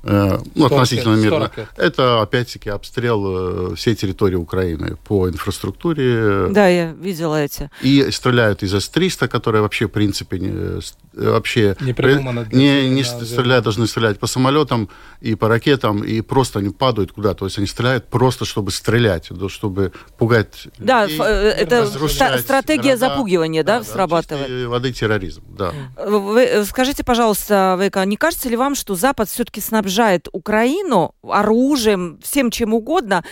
[0.05, 1.49] Э, ну, относительно мирно.
[1.77, 6.47] Это, опять-таки, обстрел э, всей территории Украины по инфраструктуре.
[6.49, 7.69] Да, я видела эти.
[7.81, 10.81] И стреляют из С-300, которые вообще, в принципе, не,
[11.13, 14.89] вообще не, придумано не, не стреляют, должны стрелять по самолетам
[15.21, 17.39] и по ракетам, и просто они падают куда-то.
[17.39, 21.87] То есть они стреляют просто, чтобы стрелять, чтобы пугать Да, людей, э, это
[22.39, 24.67] стратегия города, запугивания, да, да срабатывает?
[24.67, 25.71] воды терроризм, да.
[25.95, 32.19] Вы, скажите, пожалуйста, Вейка, не кажется ли вам, что Запад все-таки снабжает снабжает Украину оружием,
[32.23, 33.23] всем чем угодно,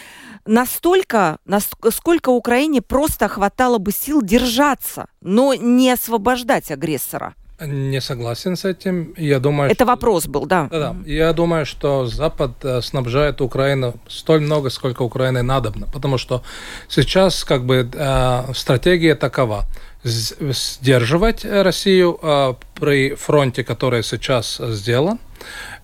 [0.46, 7.34] настолько, насколько Украине просто хватало бы сил держаться, но не освобождать агрессора.
[7.68, 9.14] Не согласен с этим.
[9.18, 9.86] Я думаю, Это что...
[9.86, 10.68] вопрос был, да.
[10.72, 10.96] Да, да.
[11.06, 16.42] Я думаю, что Запад э, снабжает Украину столь много, сколько Украине надобно, потому что
[16.90, 19.66] сейчас как бы э, стратегия такова
[20.04, 25.20] сдерживать Россию э, при фронте, который сейчас сделан,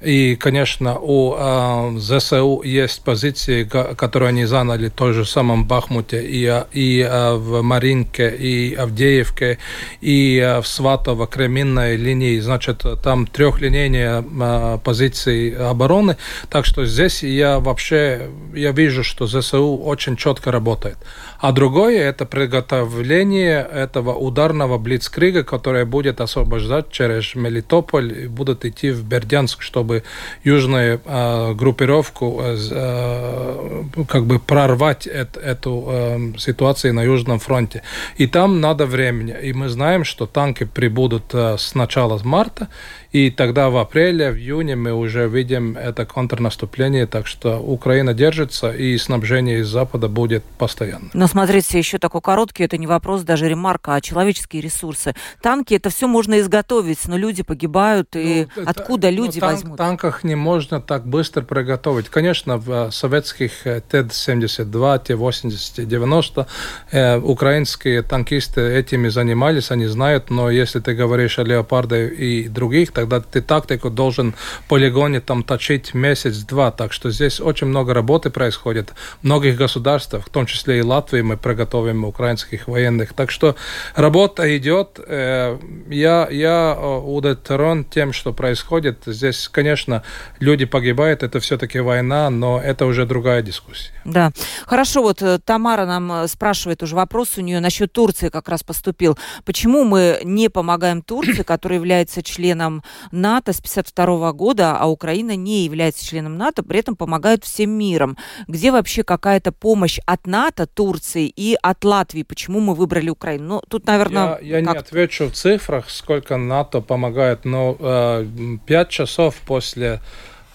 [0.02, 6.24] и, конечно, у э, ЗСУ есть позиции, которые они заняли в том же самом Бахмуте,
[6.24, 9.58] и, и э, в Маринке, и Авдеевке,
[10.02, 12.40] и э, в Сватово-Креминной линии.
[12.40, 16.18] Значит, там трехлинейные э, позиции обороны.
[16.50, 20.98] Так что здесь я вообще я вижу, что ЗСУ очень четко работает.
[21.40, 28.90] А другое– это приготовление этого ударного блицкрига, который будет освобождать через Мелитополь и будут идти
[28.90, 30.04] в Бердянск, чтобы
[30.44, 37.84] южную э, группировку э, как бы прорвать это, эту э, ситуацию на Южном фронте.
[38.18, 39.36] И там надо времени.
[39.44, 42.68] И мы знаем, что танки прибудут э, с начала марта,
[43.12, 48.72] и тогда в апреле, в июне мы уже видим это контрнаступление, так что Украина держится,
[48.72, 51.10] и снабжение из Запада будет постоянно.
[51.14, 55.16] Но смотрите, еще такой короткий, это не вопрос, даже ремарка, а человеческие ресурсы.
[55.42, 59.78] Танки, это все можно изготовить, но люди погибают, и ну, откуда это, люди танк, возьмут?
[59.78, 62.10] Танках не можно так быстро приготовить.
[62.10, 66.48] Конечно, в э, советских э, ТЭД-72, Т-80, 90
[66.92, 72.92] э, украинские танкисты этими занимались, они знают, но если ты говоришь о Леопарде и других,
[72.92, 76.72] тогда ты тактику должен в полигоне там точить месяц-два.
[76.72, 78.94] Так что здесь очень много работы происходит.
[79.22, 83.14] Многих государствах, в том числе и Латвии, мы приготовим украинских военных.
[83.14, 83.56] Так что
[83.96, 85.00] работа идет.
[85.08, 85.58] Э,
[85.90, 89.00] я, я удовлетворен тем, что происходит.
[89.06, 90.04] Здесь здесь, конечно,
[90.40, 93.92] люди погибают, это все-таки война, но это уже другая дискуссия.
[94.06, 94.32] Да.
[94.66, 98.64] Хорошо, вот э, Тамара нам э, спрашивает уже вопрос у нее насчет Турции как раз
[98.64, 99.18] поступил.
[99.46, 105.66] Почему мы не помогаем Турции, которая является членом НАТО с 52 года, а Украина не
[105.66, 108.18] является членом НАТО, при этом помогают всем миром?
[108.48, 112.24] Где вообще какая-то помощь от НАТО Турции и от Латвии?
[112.24, 113.48] Почему мы выбрали Украину?
[113.48, 114.40] Ну, тут, наверное...
[114.42, 118.26] Я, я не отвечу в цифрах, сколько НАТО помогает, но э,
[118.66, 120.02] 5 часов после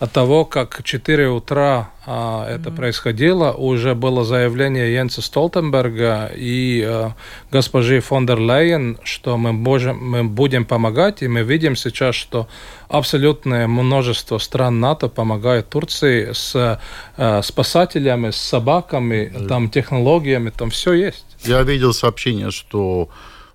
[0.02, 2.74] от того, как 4 утра а, это mm-hmm.
[2.76, 7.12] происходило, уже было заявление Йенса Столтенберга и а,
[7.52, 12.48] госпожи фон дер Лейен, что мы, можем, мы будем помогать, и мы видим сейчас, что
[12.88, 16.80] абсолютное множество стран НАТО помогает Турции с
[17.16, 19.46] а, спасателями, с собаками, mm-hmm.
[19.46, 21.24] там технологиями, там все есть.
[21.44, 23.08] Я видел сообщение, что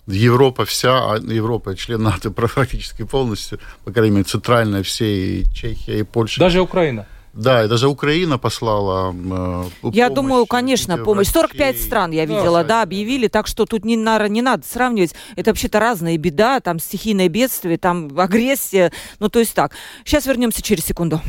[0.07, 5.99] Европа вся, а Европа член НАТО практически полностью, по крайней мере, центральная все, и Чехия,
[5.99, 6.39] и Польша.
[6.39, 7.05] Даже Украина.
[7.33, 11.27] Да, и даже Украина послала э, Я думаю, конечно, помощь.
[11.27, 15.13] 45 стран, я видела, да, да, объявили, так что тут не, не надо сравнивать.
[15.35, 18.91] Это вообще-то разная беда, там стихийное бедствие, там агрессия.
[19.19, 19.73] Ну, то есть так.
[20.03, 21.21] Сейчас вернемся через секунду.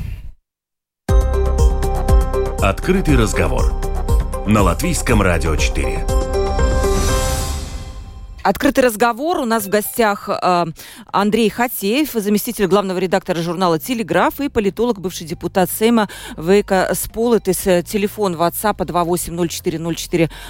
[2.63, 3.75] Открытый разговор
[4.47, 6.18] на Латвийском радио 4.
[8.49, 9.41] Открытый разговор.
[9.41, 10.65] У нас в гостях э,
[11.13, 16.09] Андрей Хатеев, заместитель главного редактора журнала «Телеграф» и политолог, бывший депутат Сейма
[16.39, 17.59] Вейка Сполотис.
[17.59, 18.79] Телефон WhatsApp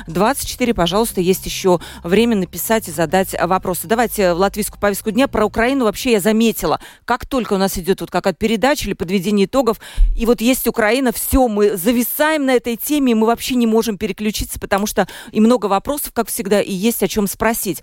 [0.07, 0.75] 28040424.
[0.75, 3.89] Пожалуйста, есть еще время написать и задать вопросы.
[3.89, 5.27] Давайте в латвийскую повестку дня.
[5.27, 6.79] Про Украину вообще я заметила.
[7.05, 9.81] Как только у нас идет вот какая-то передача или подведение итогов,
[10.17, 13.99] и вот есть Украина, все, мы зависаем на этой теме, и мы вообще не можем
[13.99, 17.83] переключиться, потому что и много вопросов, как всегда, и есть о чем спросить.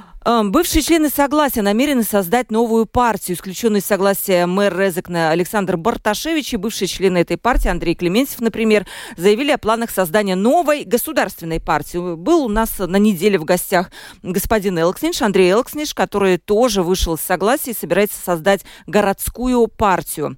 [0.23, 3.35] бывшие члены Согласия намерены создать новую партию.
[3.35, 8.85] Исключенный из Согласия мэр Резекна Александр Барташевич и бывшие члены этой партии Андрей Клементьев, например,
[9.17, 12.15] заявили о планах создания новой государственной партии.
[12.15, 13.89] Был у нас на неделе в гостях
[14.21, 20.37] господин Элксниш, Андрей Элксниш, который тоже вышел из Согласия и собирается создать городскую партию.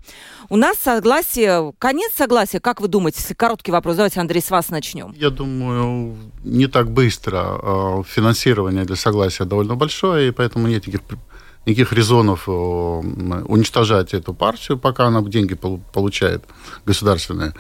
[0.50, 3.36] У нас согласие, конец согласия, как вы думаете?
[3.36, 3.96] Короткий вопрос.
[3.96, 5.14] Давайте, Андрей, с вас начнем.
[5.18, 7.40] Я думаю, не так быстро.
[7.62, 11.20] А, финансирование для согласия довольно большое, и поэтому нет никаких
[11.66, 16.44] никаких резонов уничтожать эту партию, пока она деньги получает
[16.86, 17.54] государственные.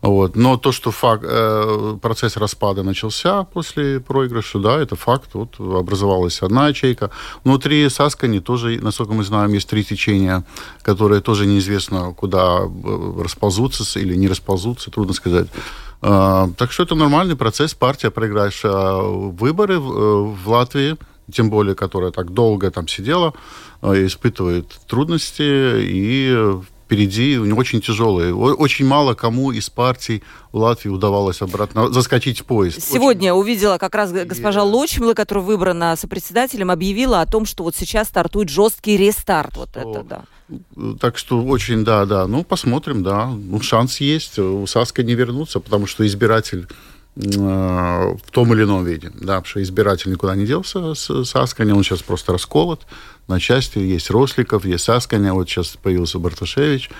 [0.00, 0.36] Вот.
[0.36, 5.30] Но то, что факт, э, процесс распада начался после проигрыша, да, это факт.
[5.34, 7.10] Вот образовалась одна ячейка.
[7.44, 10.44] Внутри Саскани тоже, насколько мы знаем, есть три течения,
[10.82, 15.48] которые тоже неизвестно, куда э, расползутся или не расползутся, трудно сказать.
[16.00, 17.74] Э, так что это нормальный процесс.
[17.74, 20.96] Партия, проигравшая выборы э, в Латвии,
[21.32, 23.34] тем более, которая так долго там сидела,
[23.82, 28.34] э, испытывает трудности и впереди у него очень тяжелые.
[28.34, 32.82] Очень мало кому из партий в Латвии удавалось обратно заскочить в поезд.
[32.82, 33.42] Сегодня очень...
[33.42, 34.64] увидела как раз госпожа и...
[34.64, 39.54] Лочмила, которая выбрана сопредседателем, объявила о том, что вот сейчас стартует жесткий рестарт.
[39.58, 39.80] Вот что...
[39.80, 40.22] это, да.
[40.98, 42.26] Так что очень, да, да.
[42.26, 43.26] Ну, посмотрим, да.
[43.26, 44.38] Ну, шанс есть.
[44.38, 49.10] У Саска не вернуться, потому что избиратель Э, в том или ином виде.
[49.14, 52.86] Да, потому что избиратель никуда не делся с, с Аскани, он сейчас просто расколот
[53.26, 53.78] на части.
[53.78, 56.90] Есть Росликов, есть Асканя, вот сейчас появился Бартушевич.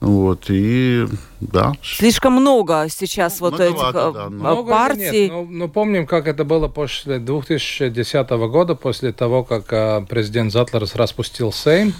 [0.00, 1.06] Вот, и
[1.40, 1.72] да.
[1.82, 4.64] Слишком много сейчас ну, вот этих да, э, но...
[4.64, 5.22] партий.
[5.22, 10.52] Нет, но, но помним, как это было после 2010 года, после того, как э, президент
[10.52, 11.94] Затлерс распустил Сейм.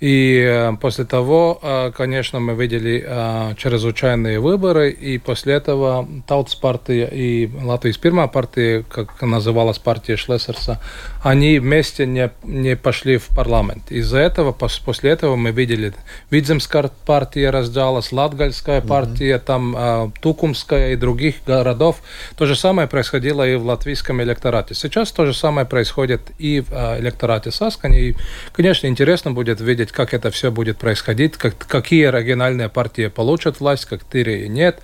[0.00, 6.54] И э, после того, э, конечно, мы видели э, чрезвычайные выборы, и после этого Таутс
[6.54, 10.80] партия и Латвийс Пирма партия, как называлась партия Шлессерса,
[11.22, 13.92] они вместе не, не пошли в парламент.
[13.92, 15.92] Из-за этого, после этого мы видели
[16.30, 19.38] Видземская партия раздалась, Латгальская партия, mm-hmm.
[19.38, 21.96] там Тукумская и других городов.
[22.36, 24.74] То же самое происходило и в латвийском электорате.
[24.74, 28.00] Сейчас то же самое происходит и в электорате Саскани.
[28.00, 28.16] И,
[28.52, 33.60] конечно, интересно будет видеть посмотреть, как это все будет происходить, как, какие региональные партии получат
[33.60, 34.80] власть, какие нет.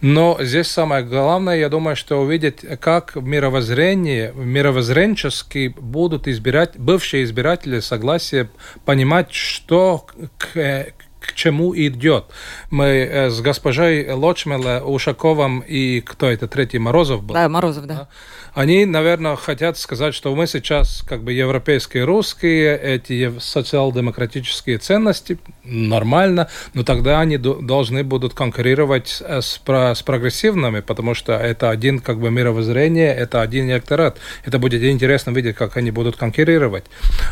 [0.00, 7.24] Но здесь самое главное, я думаю, что увидеть, как в мировоззрении, мировоззренчески будут избирать, бывшие
[7.24, 8.48] избиратели согласие
[8.84, 10.06] понимать, что
[10.38, 10.86] к,
[11.20, 12.24] к чему идет.
[12.70, 17.34] Мы э, с госпожой Лочмеле, Ушаковым и кто это, третий, Морозов был?
[17.34, 18.08] Да, Морозов, да.
[18.56, 26.48] Они, наверное, хотят сказать, что мы сейчас как бы европейские русские, эти социал-демократические ценности, нормально,
[26.72, 32.18] но тогда они должны будут конкурировать э, с, с прогрессивными, потому что это один как
[32.18, 34.16] бы мировоззрение, это один электорат.
[34.46, 36.84] Это будет интересно видеть, как они будут конкурировать.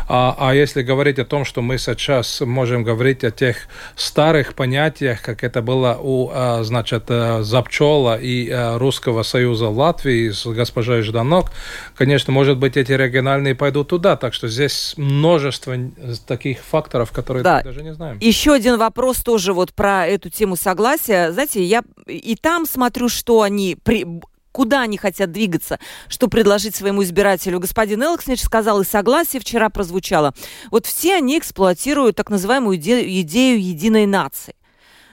[0.09, 3.57] А, а если говорить о том, что мы сейчас можем говорить о тех
[3.97, 10.45] старых понятиях, как это было у, э, значит, э, Запчола и Русского союза Латвии с
[10.45, 11.53] госпожой Жданок,
[11.94, 14.16] конечно, может быть, эти региональные пойдут туда.
[14.16, 15.77] Так что здесь множество
[16.27, 17.62] таких факторов, которые да.
[17.62, 18.18] даже не знаем.
[18.20, 21.31] Еще один вопрос тоже вот про эту тему согласия.
[21.31, 24.05] Знаете, я и там смотрю, что они при,
[24.50, 27.61] куда они хотят двигаться, что предложить своему избирателю.
[27.61, 30.35] Господин Элкснич сказал, и согласие вчера прозвучало.
[30.72, 34.55] Вот все они эксплуатируют так называемую идею единой нации.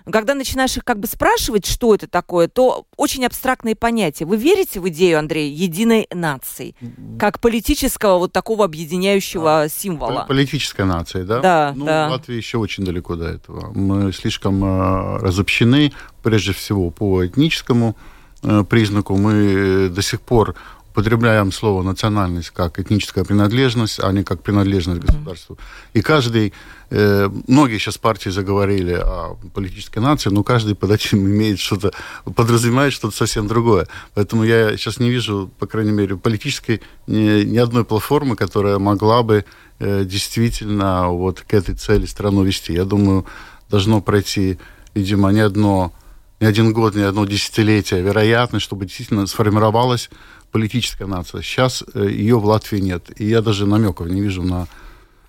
[0.09, 4.25] Когда начинаешь их как бы спрашивать, что это такое, то очень абстрактные понятия.
[4.25, 6.75] Вы верите в идею, Андрей, единой нации?
[7.19, 10.25] Как политического вот такого объединяющего символа?
[10.27, 11.39] Политическая нация, да?
[11.39, 12.07] Да, ну, да.
[12.09, 13.71] Латвия еще очень далеко до этого.
[13.73, 17.95] Мы слишком э, разобщены, прежде всего, по этническому
[18.43, 19.15] э, признаку.
[19.17, 20.55] Мы до сих пор
[20.91, 25.57] употребляем слово национальность как этническая принадлежность, а не как принадлежность государству.
[25.93, 26.51] И каждый,
[26.89, 31.93] э, многие сейчас партии заговорили о политической нации, но каждый под этим имеет что-то,
[32.35, 33.87] подразумевает что-то совсем другое.
[34.15, 39.23] Поэтому я сейчас не вижу, по крайней мере, политической ни, ни одной платформы, которая могла
[39.23, 39.45] бы
[39.79, 42.73] э, действительно вот к этой цели страну вести.
[42.73, 43.25] Я думаю,
[43.69, 44.59] должно пройти,
[44.93, 45.93] видимо, не одно
[46.41, 50.09] не один год, не одно десятилетие, вероятно, чтобы действительно сформировалась
[50.51, 51.41] политическая нация.
[51.41, 53.09] Сейчас э, ее в Латвии нет.
[53.19, 54.67] И я даже намеков не вижу на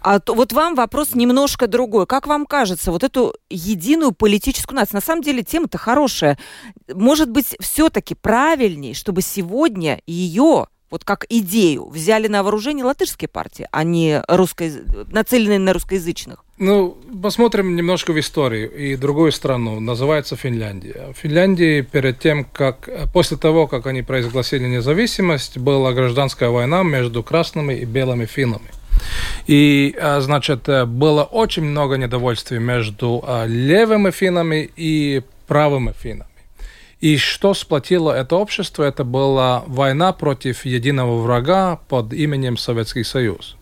[0.04, 2.06] а то, вот вам вопрос немножко другой.
[2.06, 6.38] Как вам кажется, вот эту единую политическую нацию, на самом деле тема-то хорошая.
[6.92, 13.66] Может быть, все-таки правильнее, чтобы сегодня ее вот как идею взяли на вооружение латышские партии,
[13.72, 14.70] а не русско...
[15.10, 16.44] нацеленные на русскоязычных?
[16.58, 19.80] Ну, посмотрим немножко в историю и другую страну.
[19.80, 21.12] Называется Финляндия.
[21.14, 27.22] В Финляндии перед тем, как после того, как они произгласили независимость, была гражданская война между
[27.22, 28.68] красными и белыми финнами.
[29.46, 36.31] И, а, значит, было очень много недовольствия между а, левыми финнами и правыми финнами.
[37.02, 43.56] И что сплотило это общество, это была война против единого врага под именем Советский Союз.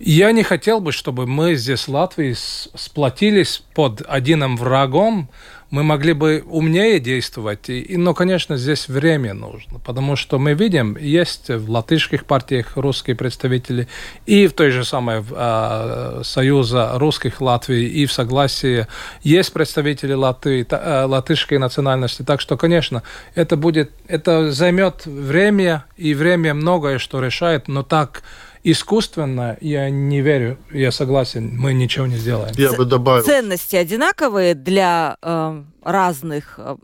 [0.00, 5.28] Я не хотел бы, чтобы мы здесь в Латвии сплотились под одним врагом,
[5.70, 10.96] мы могли бы умнее действовать, и, но, конечно, здесь время нужно, потому что мы видим,
[10.96, 13.86] есть в латышских партиях русские представители,
[14.24, 18.86] и в той же самой э, Союза русских Латвии, и в Согласии
[19.22, 23.02] есть представители Латвии, та, э, латышской национальности, так что, конечно,
[23.34, 28.22] это будет, это займет время, и время многое что решает, но так
[28.62, 32.54] искусственно, я не верю, я согласен, мы ничего не сделаем.
[32.56, 33.24] Я бы добавил.
[33.24, 36.54] Ценности одинаковые для э, разных?
[36.58, 36.76] Э,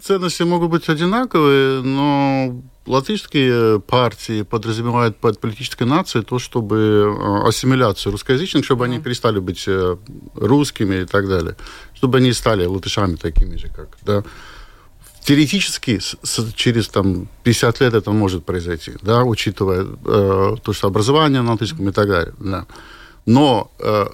[0.00, 8.12] Ценности могут быть одинаковые, но латышские партии подразумевают под политической нацией то, чтобы э, ассимиляцию
[8.12, 8.88] русскоязычных, чтобы mm.
[8.88, 9.96] они перестали быть э,
[10.34, 11.56] русскими и так далее,
[11.94, 14.22] чтобы они стали латышами такими же, как, да,
[15.26, 21.42] теоретически с, через там, 50 лет это может произойти, да, учитывая э, то, что образование
[21.42, 22.34] на английском и так далее.
[22.38, 22.66] Да.
[23.26, 24.06] Но э,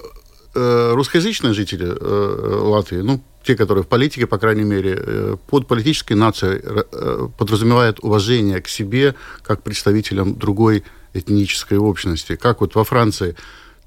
[0.55, 5.67] э, русскоязычные жители э, Латвии, ну, те, которые в политике, по крайней мере, э, под
[5.67, 10.83] политической нацией э, подразумевают уважение к себе как представителям другой
[11.13, 12.35] этнической общности.
[12.35, 13.35] Как вот во Франции,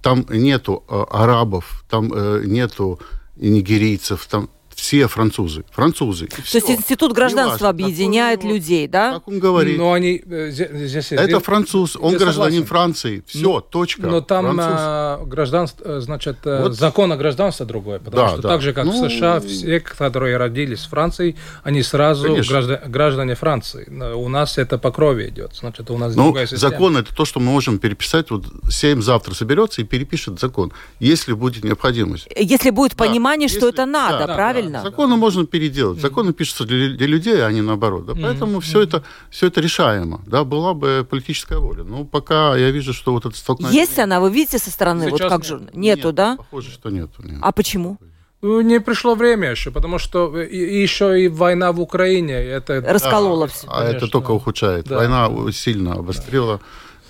[0.01, 2.12] там нету э, арабов, там
[2.47, 3.01] нету
[3.35, 5.64] нигерийцев, там все французы.
[5.72, 6.27] Французы.
[6.27, 6.59] То все.
[6.59, 9.14] есть институт гражданства Неважно, объединяет какой, людей, да?
[9.14, 9.79] Как он говорит.
[9.79, 11.12] Но они э, здесь...
[11.12, 12.66] Это француз, он гражданин согласен.
[12.66, 13.24] Франции.
[13.27, 14.07] Все, но, точка.
[14.07, 16.74] Но там а, гражданство, э, значит, вот.
[16.74, 17.99] закон о гражданстве другой.
[18.01, 18.49] Потому да, что да.
[18.51, 23.35] так же, как ну, в США, все, которые родились в Франции, они сразу граждане, граждане
[23.35, 23.89] Франции.
[24.14, 25.57] У нас это по крови идет.
[25.57, 26.70] Значит, у нас ну, другая система.
[26.70, 28.31] Закон это то, что мы можем переписать.
[28.31, 32.29] Вот Сейм завтра соберется и перепишет закон, если будет необходимость.
[32.37, 33.07] Если будет да.
[33.07, 34.65] понимание, если, что это надо, да, правильно?
[34.70, 34.90] Правильно.
[34.90, 36.00] Законы можно переделать.
[36.00, 38.06] Законы пишутся для, для людей, а не наоборот.
[38.06, 38.14] Да?
[38.14, 40.20] Поэтому все, это, все это решаемо.
[40.26, 40.44] Да?
[40.44, 41.84] Была бы политическая воля.
[41.84, 43.80] Но пока я вижу, что вот это столкновение...
[43.80, 45.46] Есть она, вы видите со стороны, Сейчас вот как нет.
[45.46, 45.54] же?
[45.74, 46.36] Нету, нет, да?
[46.36, 47.22] Похоже, что нету.
[47.22, 47.38] Нет.
[47.40, 47.98] А почему?
[48.42, 53.46] Ну, не пришло время еще, потому что и, еще и война в Украине это расколола
[53.46, 53.66] а, все.
[53.68, 54.86] А это только ухудшает.
[54.86, 54.96] Да.
[54.96, 56.60] Война сильно обострила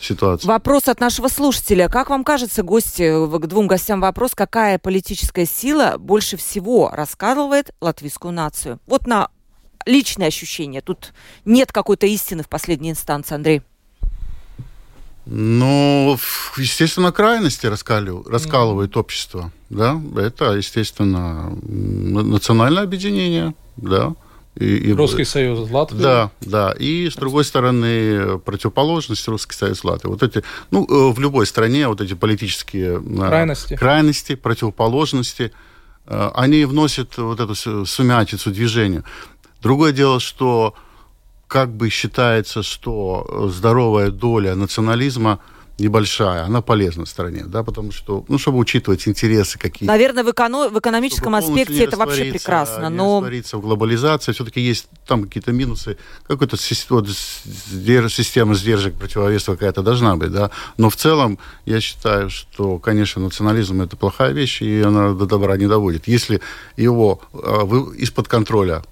[0.01, 0.47] ситуации.
[0.47, 1.89] Вопрос от нашего слушателя.
[1.89, 8.33] Как вам кажется, гости, к двум гостям вопрос, какая политическая сила больше всего раскалывает латвийскую
[8.33, 8.81] нацию?
[8.87, 9.29] Вот на
[9.87, 10.83] личное ощущение.
[10.83, 11.13] Тут
[11.45, 13.63] нет какой-то истины в последней инстанции, Андрей.
[15.27, 16.17] Ну,
[16.57, 19.01] естественно, крайности раскаливают, раскалывают mm.
[19.01, 19.51] общество.
[19.71, 20.01] Да?
[20.17, 23.55] Это, естественно, национальное объединение.
[23.77, 24.15] Да?
[24.57, 26.01] И, и, Русский Союз Латвии.
[26.01, 26.75] Да, да.
[26.79, 30.09] И, с другой стороны, противоположность Русский Союз Латвии.
[30.09, 35.53] Вот эти, ну, э, в любой стране вот эти политические э, крайности, крайности противоположности,
[36.07, 37.55] э, они вносят вот эту
[37.85, 39.05] сумятицу движению.
[39.63, 40.75] Другое дело, что
[41.49, 45.41] как бы считается, что здоровая доля национализма–
[45.79, 50.71] небольшая, она полезна стране, да, потому что, ну, чтобы учитывать интересы какие Наверное, в, эконо-
[50.71, 53.21] в экономическом аспекте это вообще прекрасно, но...
[53.21, 60.33] раствориться в глобализации, все-таки есть там какие-то минусы, какая-то система сдержек, противовеса какая-то должна быть,
[60.33, 65.27] да, но в целом я считаю, что, конечно, национализм это плохая вещь, и она до
[65.27, 66.09] добра не доводит.
[66.09, 66.41] Если
[66.77, 67.39] его э,
[67.99, 68.83] из-под контроля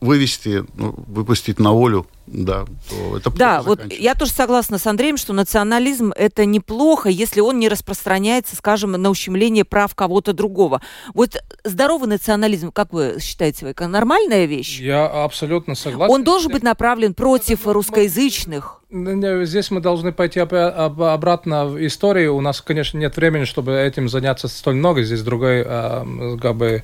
[0.00, 5.16] вывести, ну, выпустить на волю, да, то это Да, вот я тоже согласна с Андреем,
[5.16, 10.80] что национализм это неплохо, если он не распространяется, скажем, на ущемление прав кого-то другого.
[11.14, 14.80] Вот здоровый национализм, как вы считаете, это нормальная вещь?
[14.80, 16.14] Я абсолютно согласен.
[16.14, 18.82] Он должен быть направлен против русскоязычных?
[18.92, 22.36] Здесь мы должны пойти обратно в историю.
[22.36, 25.02] У нас, конечно, нет времени, чтобы этим заняться столь много.
[25.02, 26.06] Здесь другой, а,
[26.38, 26.82] как бы,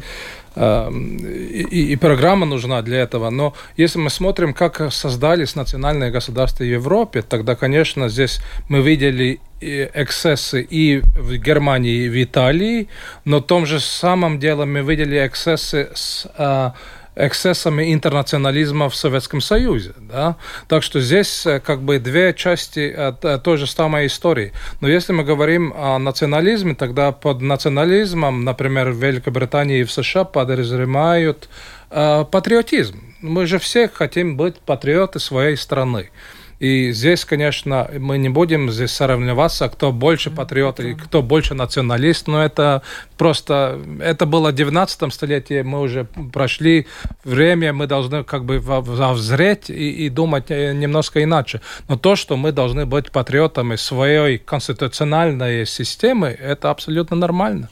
[0.56, 3.28] а, и, и программа нужна для этого.
[3.28, 4.90] Но если мы смотрим, как
[5.28, 12.08] создались национальные государства в Европе, тогда, конечно, здесь мы видели эксцессы и в Германии, и
[12.08, 12.88] в Италии,
[13.24, 16.72] но в том же самом деле мы видели эксцессы с а,
[17.14, 19.92] эксцессами интернационализма в Советском Союзе.
[19.98, 20.36] Да?
[20.66, 24.52] Так что здесь э, как бы две части э, той же самой истории.
[24.80, 30.24] Но если мы говорим о национализме, тогда под национализмом, например, в Великобритании и в США
[30.24, 31.48] подразумевают
[31.90, 33.07] э, патриотизм.
[33.20, 36.10] Мы же все хотим быть патриоты своей страны.
[36.58, 42.26] И здесь, конечно, мы не будем здесь соревноваться, кто больше патриот и кто больше националист,
[42.26, 42.82] но это
[43.16, 46.86] просто, это было в 19 столетии, мы уже прошли
[47.24, 51.60] время, мы должны как бы взреть и, и думать э, немножко иначе.
[51.88, 57.68] Но то, что мы должны быть патриотами своей конституциональной системы, это абсолютно нормально.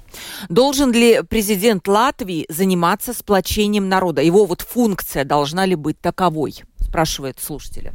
[0.49, 4.23] Должен ли президент Латвии заниматься сплочением народа?
[4.23, 6.55] Его вот функция должна ли быть таковой?
[6.81, 7.93] Спрашивает слушателя.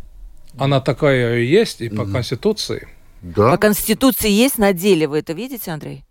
[0.57, 2.87] Она такая и есть и по mm Конституции.
[3.21, 3.51] Да.
[3.51, 6.03] По Конституции есть на деле, вы это видите, Андрей?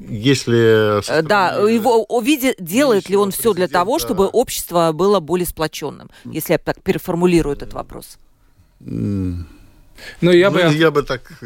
[0.00, 1.00] Если...
[1.08, 6.10] Э, да, его увидит, делает ли он все для того, чтобы общество было более сплоченным,
[6.24, 8.18] если я так переформулирую этот вопрос?
[8.80, 9.44] Ну,
[10.20, 10.62] я бы...
[10.62, 11.40] Ну, я бы так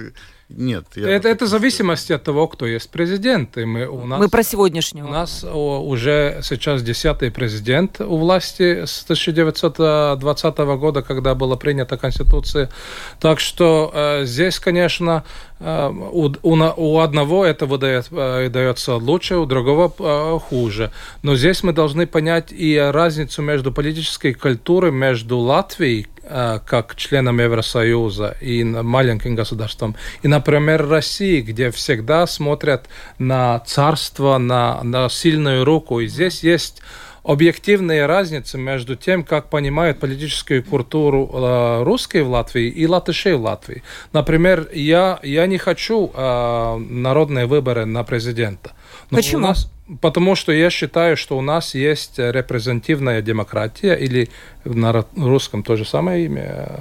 [0.57, 0.85] нет.
[0.97, 3.57] это, это зависимость от того, кто есть президент.
[3.59, 5.07] И мы, у нас, мы про сегодняшнего.
[5.07, 12.71] У нас уже сейчас десятый президент у власти с 1920 года, когда была принята Конституция.
[13.21, 15.25] Так что э, здесь, конечно,
[15.61, 20.93] э, у, у, у одного это выдает, э, дается лучше, у другого э, хуже.
[21.23, 28.37] Но здесь мы должны понять и разницу между политической культурой между Латвией, как членам Евросоюза
[28.41, 29.97] и маленьким государством.
[30.23, 36.01] И, например, России, где всегда смотрят на царство, на, на сильную руку.
[36.01, 36.83] И здесь есть
[37.25, 43.43] объективные разницы между тем, как понимают политическую культуру э, русские в Латвии и латышей в
[43.43, 43.83] Латвии.
[44.13, 48.73] Например, я, я не хочу э, народные выборы на президента.
[49.11, 49.39] Но Почему?
[49.39, 49.71] У нас,
[50.01, 54.29] потому что я считаю, что у нас есть репрезентативная демократия, или
[54.65, 56.81] на русском то же самое имя,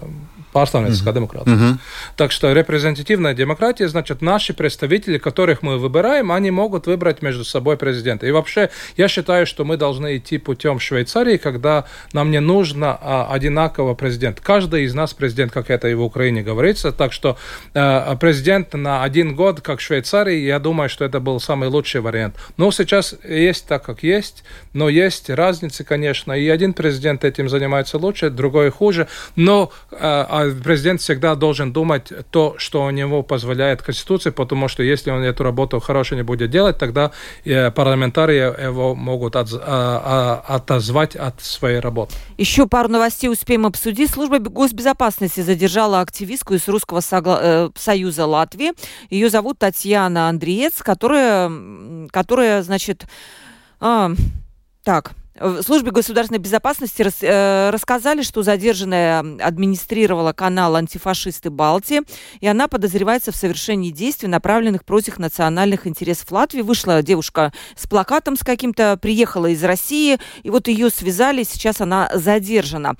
[0.53, 1.51] Pārstāvnieciskā демократия.
[1.51, 1.77] Uh-huh.
[2.15, 7.77] Так что репрезентативная демократия, значит, наши представители, которых мы выбираем, они могут выбрать между собой
[7.77, 8.27] президента.
[8.27, 13.27] И вообще, я считаю, что мы должны идти путем Швейцарии, когда нам не нужно а,
[13.31, 14.41] одинаково президент.
[14.41, 16.91] Каждый из нас президент, как это и в Украине говорится.
[16.91, 17.37] Так что
[17.73, 22.01] а, президент на один год, как в Швейцарии, я думаю, что это был самый лучший
[22.01, 22.35] вариант.
[22.57, 24.43] Но сейчас есть так, как есть,
[24.73, 29.07] но есть разницы, конечно, и один президент этим занимается лучше, другой хуже.
[29.35, 35.11] Но а президент всегда должен думать то, что у него позволяет Конституция, потому что если
[35.11, 37.11] он эту работу хорошо не будет делать, тогда
[37.45, 42.15] э, парламентарии его могут от, а, а, отозвать от своей работы.
[42.37, 44.11] Еще пару новостей успеем обсудить.
[44.11, 48.73] Служба госбезопасности задержала активистку из Русского э, Союза Латвии.
[49.09, 51.51] Ее зовут Татьяна Андреец, которая,
[52.11, 53.05] которая значит,
[53.79, 54.11] а,
[54.83, 62.01] так, В службе государственной безопасности рас, э, рассказали, что задержанная администрировала канал «Антифашисты Балтии»,
[62.41, 66.61] и она подозревается в совершении действий, направленных против национальных интересов Латвии.
[66.61, 72.11] Вышла девушка с плакатом с каким-то, приехала из России, и вот ее связали, сейчас она
[72.13, 72.95] задержана.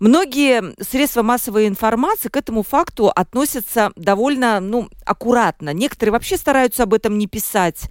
[0.00, 5.72] Многие средства массовой информации к этому факту относятся довольно ну, аккуратно.
[5.72, 7.88] Некоторые вообще стараются об этом не писать.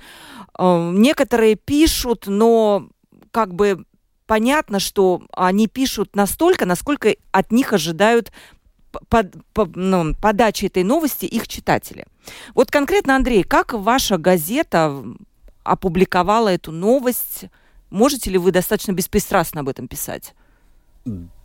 [0.60, 2.90] Э, некоторые пишут, но
[3.36, 3.84] как бы
[4.28, 8.32] понятно, что они пишут настолько, насколько от них ожидают
[9.10, 12.06] под, под, ну, подачи этой новости их читатели.
[12.54, 15.04] Вот конкретно, Андрей, как ваша газета
[15.64, 17.44] опубликовала эту новость?
[17.90, 20.34] Можете ли вы достаточно беспристрастно об этом писать?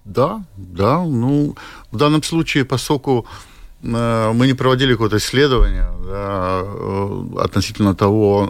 [0.05, 1.03] Да, да.
[1.03, 1.57] Ну,
[1.91, 3.27] в данном случае, поскольку
[3.83, 8.49] э, мы не проводили какое-то исследование да, э, относительно того,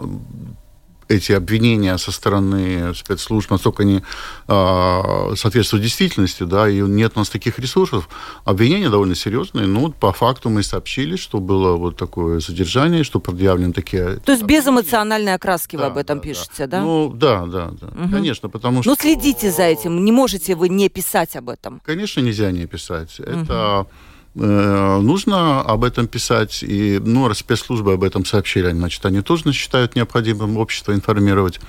[1.11, 4.01] эти обвинения со стороны спецслужб, насколько они
[4.47, 8.09] э, соответствуют действительности, да, и нет у нас таких ресурсов.
[8.45, 13.19] Обвинения довольно серьезные, но вот по факту мы сообщили, что было вот такое задержание, что
[13.19, 14.17] предъявлены такие...
[14.17, 16.67] То есть без эмоциональной окраски да, вы об этом да, пишете, да?
[16.67, 16.81] да?
[16.81, 18.11] Ну, да, да, да, угу.
[18.11, 18.89] конечно, потому что...
[18.91, 21.81] Ну, следите за этим, не можете вы не писать об этом.
[21.85, 23.19] Конечно, нельзя не писать.
[23.19, 23.29] Угу.
[23.29, 23.87] Это
[24.33, 30.57] нужно об этом писать, и ну, спецслужбы об этом сообщили, значит, они тоже считают необходимым
[30.57, 31.59] общество информировать.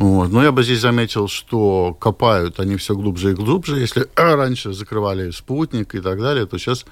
[0.00, 0.32] Вот.
[0.32, 3.78] Но я бы здесь заметил, что копают они все глубже и глубже.
[3.78, 6.86] Если раньше закрывали спутник и так далее, то сейчас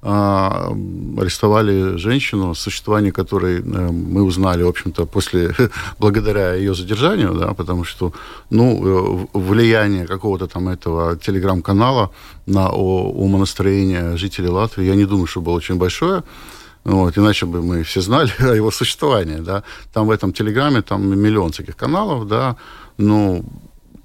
[0.00, 5.54] арестовали женщину, существование которой э, мы узнали, в общем-то, после,
[5.98, 8.12] благодаря ее задержанию, да, потому что,
[8.50, 12.10] ну, э, влияние какого-то там этого телеграм-канала
[12.46, 16.22] на умонастроение жителей Латвии, я не думаю, что было очень большое.
[16.84, 19.62] Вот, иначе бы мы все знали о его существовании, да.
[19.92, 22.56] Там в этом телеграме, там миллион таких каналов, да,
[22.98, 23.44] ну,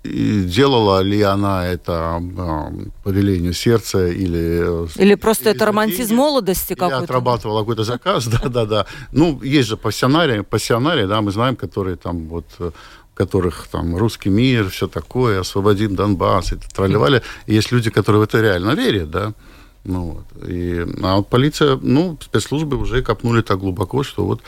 [0.04, 2.22] и делала ли она это
[3.04, 4.86] по велению сердца или...
[4.86, 6.97] Э, или просто или это романтизм деньги, молодости какой-то.
[6.97, 8.86] Или отрабатывала какой-то заказ, да-да-да.
[9.12, 12.72] Ну, есть же пассионарии, пассионарии, да, мы знаем, которые там вот э,
[13.14, 17.22] которых там русский мир, все такое, освободим Донбасс, это тролливали.
[17.45, 19.34] И есть люди, которые в это реально верят, да.
[19.86, 20.49] Ну, вот.
[20.49, 24.41] И, а вот полиция, ну, спецслужбы уже копнули так глубоко, что вот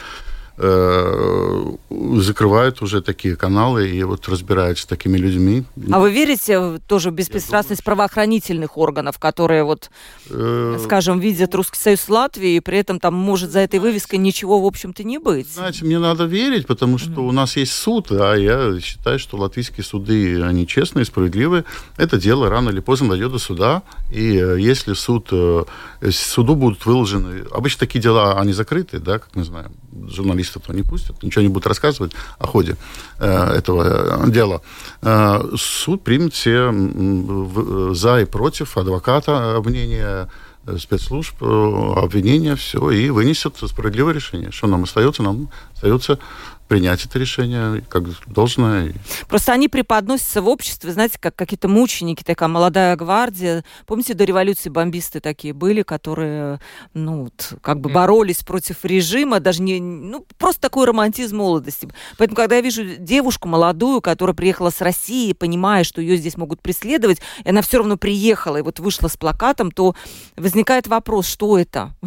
[0.57, 5.65] закрывают уже такие каналы и вот разбираются с такими людьми.
[5.91, 9.89] А вы верите тоже в беспристрастность думаю, правоохранительных органов, которые вот,
[10.29, 10.79] э...
[10.83, 14.65] скажем, видят Русский Союз Латвии, и при этом там может за этой вывеской ничего, в
[14.65, 15.51] общем-то, не быть?
[15.51, 17.27] Знаете, мне надо верить, потому что mm-hmm.
[17.27, 21.65] у нас есть суд, а я считаю, что латвийские суды, они честные, справедливые.
[21.97, 25.63] Это дело рано или поздно дойдет до суда, и э, если суд, э,
[26.11, 27.45] суду будут выложены...
[27.51, 29.71] Обычно такие дела, они закрыты, да, как мы знаем,
[30.07, 32.75] журналистов не пустят, ничего не будут рассказывать о ходе
[33.19, 34.61] э, этого дела.
[35.01, 40.29] Э, суд примет все э, за и против адвоката мнения
[40.65, 44.51] э, спецслужб, э, обвинения, все, и вынесет справедливое решение.
[44.51, 45.23] Что нам остается?
[45.23, 46.19] Нам остается
[46.67, 48.93] принять это решение как должное.
[49.27, 53.63] Просто они преподносятся в обществе, знаете, как какие-то мученики, такая молодая гвардия.
[53.85, 56.59] Помните, до революции бомбисты такие были, которые,
[56.93, 57.29] ну,
[57.61, 61.87] как бы боролись против режима, даже не, ну, просто такой романтизм молодости.
[62.17, 66.61] Поэтому, когда я вижу девушку молодую, которая приехала с России, понимая, что ее здесь могут
[66.61, 69.95] преследовать, и она все равно приехала и вот вышла с плакатом, то
[70.35, 71.93] возникает вопрос, что это?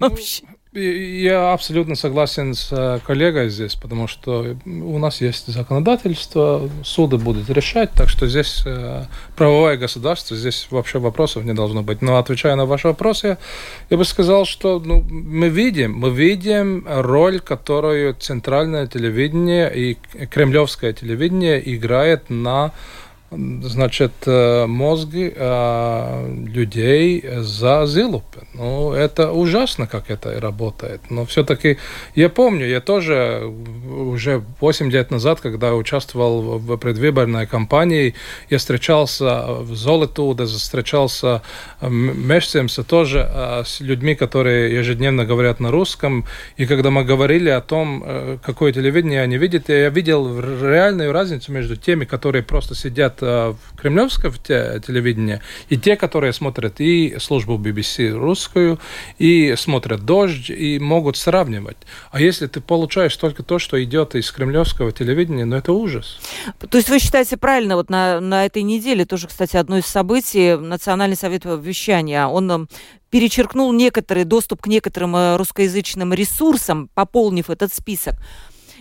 [0.00, 0.42] Ну, Вообще.
[0.74, 7.50] Я абсолютно согласен с э, коллегой здесь, потому что у нас есть законодательство, суды будут
[7.50, 9.04] решать, так что здесь э,
[9.36, 12.00] правовое государство, здесь вообще вопросов не должно быть.
[12.00, 13.36] Но отвечая на ваш вопрос, я,
[13.90, 20.94] я бы сказал, что ну, мы видим, мы видим роль, которую центральное телевидение и кремлевское
[20.94, 22.72] телевидение играет на
[23.62, 28.40] значит, э, мозги э, людей за Зилупе.
[28.54, 31.00] Ну, это ужасно, как это работает.
[31.10, 31.78] Но все-таки
[32.14, 33.50] я помню, я тоже
[33.88, 38.14] уже 8 лет назад, когда участвовал в предвыборной кампании,
[38.50, 41.42] я встречался в Золотуде, встречался
[41.80, 46.26] месяцемся тоже э, с людьми, которые ежедневно говорят на русском.
[46.56, 51.76] И когда мы говорили о том, какое телевидение они видят, я видел реальную разницу между
[51.76, 58.78] теми, которые просто сидят в кремлевском телевидении, и те, которые смотрят и службу BBC русскую,
[59.18, 61.76] и смотрят «Дождь», и могут сравнивать.
[62.10, 66.20] А если ты получаешь только то, что идет из кремлевского телевидения, ну это ужас.
[66.68, 70.56] То есть вы считаете правильно, вот на, на этой неделе тоже, кстати, одно из событий,
[70.56, 72.66] Национальный совет вещания, он э,
[73.10, 78.14] перечеркнул некоторый доступ к некоторым э, русскоязычным ресурсам, пополнив этот список.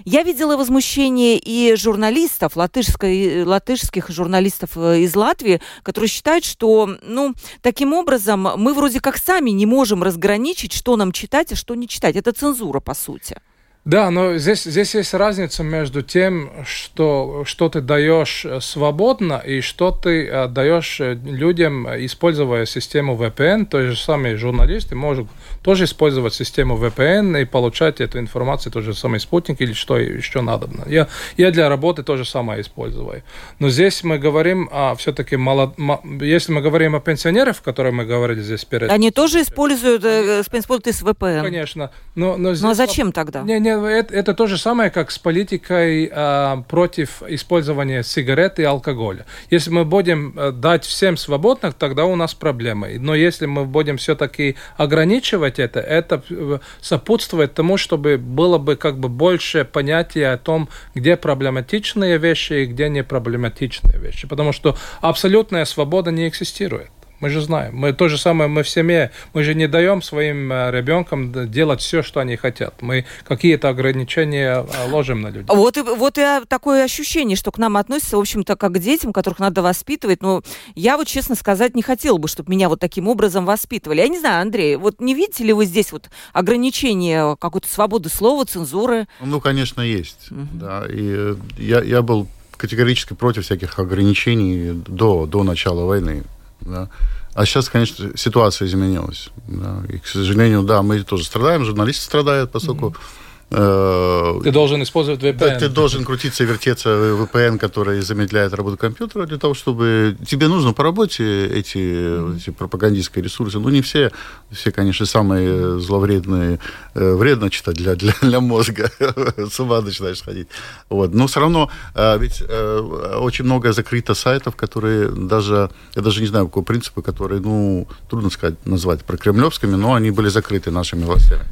[0.05, 7.33] Я видела возмущение и журналистов, латышской, латышских журналистов э, из Латвии, которые считают, что, ну,
[7.61, 11.87] таким образом мы вроде как сами не можем разграничить, что нам читать, а что не
[11.87, 12.15] читать.
[12.15, 13.37] Это цензура, по сути.
[13.83, 19.61] Да, но здесь, здесь есть разница между тем, что, что ты даешь э, свободно и
[19.61, 23.65] что ты э, даешь э, людям, используя систему VPN.
[23.65, 25.29] То же самые журналисты могут
[25.63, 30.41] тоже использовать систему VPN и получать эту информацию, тот же самый спутник или что еще
[30.41, 30.69] надо.
[30.85, 31.07] Я,
[31.37, 33.23] я для работы то же самое использую.
[33.57, 35.73] Но здесь мы говорим о все-таки молод...
[36.21, 38.91] Если мы говорим о пенсионерах, которые мы говорили здесь перед...
[38.91, 41.41] Они тоже используют, используют из VPN?
[41.41, 41.89] Конечно.
[42.13, 42.61] Но, но, здесь...
[42.61, 43.41] но зачем тогда?
[43.41, 48.63] Не, не, это, это то же самое, как с политикой э, против использования сигарет и
[48.63, 49.25] алкоголя.
[49.49, 52.97] Если мы будем э, дать всем свободных, тогда у нас проблемы.
[52.99, 58.97] Но если мы будем все-таки ограничивать это, это э, сопутствует тому, чтобы было бы как
[58.99, 64.27] бы больше понятия о том, где проблематичные вещи и где не проблематичные вещи.
[64.27, 66.91] Потому что абсолютная свобода не экзистирует.
[67.21, 67.75] Мы же знаем.
[67.75, 71.79] Мы то же самое, мы в семье, мы же не даем своим э, ребенкам делать
[71.79, 72.81] все, что они хотят.
[72.81, 75.45] Мы какие-то ограничения э, ложим на людей.
[75.47, 79.13] Вот и, вот и такое ощущение, что к нам относятся, в общем-то, как к детям,
[79.13, 80.23] которых надо воспитывать.
[80.23, 80.41] Но
[80.73, 84.01] я вот, честно сказать, не хотела бы, чтобы меня вот таким образом воспитывали.
[84.01, 88.45] Я не знаю, Андрей, вот не видите ли вы здесь вот ограничения какой-то свободы слова,
[88.45, 89.07] цензуры?
[89.19, 90.31] Ну, конечно, есть.
[90.31, 90.47] Угу.
[90.53, 96.23] Да, и э, я, я был категорически против всяких ограничений до, до начала войны.
[96.61, 96.89] Да.
[97.33, 99.29] А сейчас, конечно, ситуация изменилась.
[99.47, 99.83] Да.
[99.89, 103.20] И, к сожалению, да, мы тоже страдаем, журналисты страдают, поскольку mm-hmm
[103.51, 105.37] ты должен использовать VPN.
[105.37, 110.15] Да, ты должен крутиться, вертеться в VPN, который замедляет работу компьютера для того, чтобы...
[110.25, 112.37] Тебе нужно по работе эти, mm-hmm.
[112.37, 113.59] эти пропагандистские ресурсы.
[113.59, 114.11] Ну, не все.
[114.51, 116.59] Все, конечно, самые зловредные.
[116.93, 118.89] Э, вредно читать для, для, для мозга.
[119.37, 120.47] С ума начинаешь ходить.
[120.89, 121.13] Вот.
[121.13, 125.69] Но все равно э, ведь очень много закрыто сайтов, которые даже...
[125.95, 130.29] Я даже не знаю, какого принципа, которые, ну, трудно сказать, назвать прокремлевскими, но они были
[130.29, 131.43] закрыты нашими властями.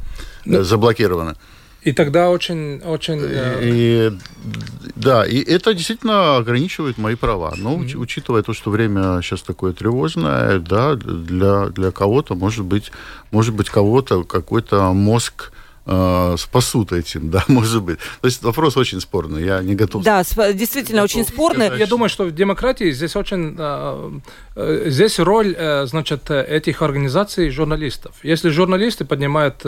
[0.46, 1.34] Ну, заблокированы.
[1.82, 3.20] И тогда очень, очень.
[3.22, 4.12] И,
[4.96, 7.54] да, и это действительно ограничивает мои права.
[7.56, 7.96] Но mm-hmm.
[7.96, 12.92] учитывая то, что время сейчас такое тревожное, да, для для кого-то может быть,
[13.30, 15.52] может быть кого-то какой-то мозг
[15.90, 17.98] э, спасут этим, да, может быть.
[18.20, 20.04] То есть вопрос очень спорный, я не готов...
[20.04, 20.22] Да,
[20.52, 21.78] действительно очень спорный.
[21.78, 23.56] Я думаю, что в демократии здесь очень...
[23.58, 24.10] Э,
[24.56, 28.14] э, здесь роль, значит, этих организаций журналистов.
[28.22, 29.60] Если журналисты поднимают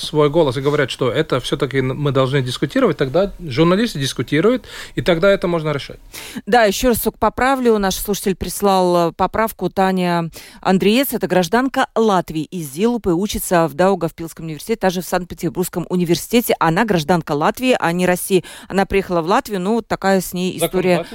[0.00, 5.30] свой голос и говорят, что это все-таки мы должны дискутировать, тогда журналисты дискутируют, и тогда
[5.30, 5.98] это можно решать.
[6.46, 7.78] Да, еще раз поправлю.
[7.78, 11.12] Наш слушатель прислал поправку Таня Андреец.
[11.12, 16.54] Это гражданка Латвии из Зилупы, учится в Даугавпилском университете, даже в Санкт-Петербурге Петербургском университете.
[16.58, 18.44] Она гражданка Латвии, а не России.
[18.68, 21.06] Она приехала в Латвию, ну, такая с ней история.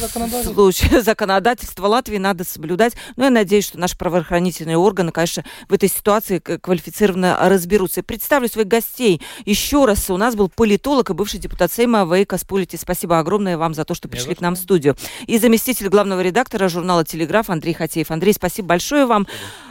[0.00, 2.94] Законодательство, законодательство Латвии надо соблюдать.
[3.16, 8.02] Ну, я надеюсь, что наши правоохранительные органы, конечно, в этой ситуации квалифицированно разберутся.
[8.02, 9.20] представлю своих гостей.
[9.44, 12.76] Еще раз, у нас был политолог и бывший депутат Сейма Вейка Спулити.
[12.76, 14.96] Спасибо огромное вам за то, что пришли к нам в студию.
[15.26, 18.10] И заместитель главного редактора журнала «Телеграф» Андрей Хатеев.
[18.10, 19.26] Андрей, спасибо большое вам.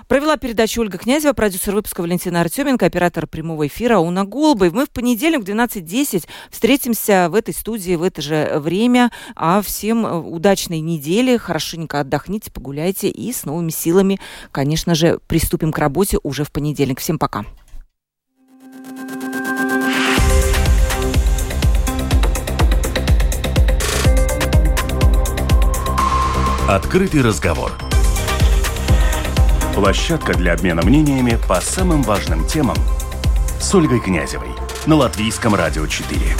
[0.07, 4.71] Провела передачу Ольга Князева, продюсер выпуска Валентина Артеменко, оператор прямого эфира Уна Голубой.
[4.71, 9.11] Мы в понедельник в 12.10 встретимся в этой студии в это же время.
[9.35, 14.19] А всем э, удачной недели, хорошенько отдохните, погуляйте и с новыми силами,
[14.51, 16.99] конечно же, приступим к работе уже в понедельник.
[16.99, 17.45] Всем пока.
[26.67, 27.71] Открытый разговор.
[29.75, 32.77] Площадка для обмена мнениями по самым важным темам
[33.63, 34.49] с Ольгой Князевой
[34.85, 36.35] на Латвийском радио 4.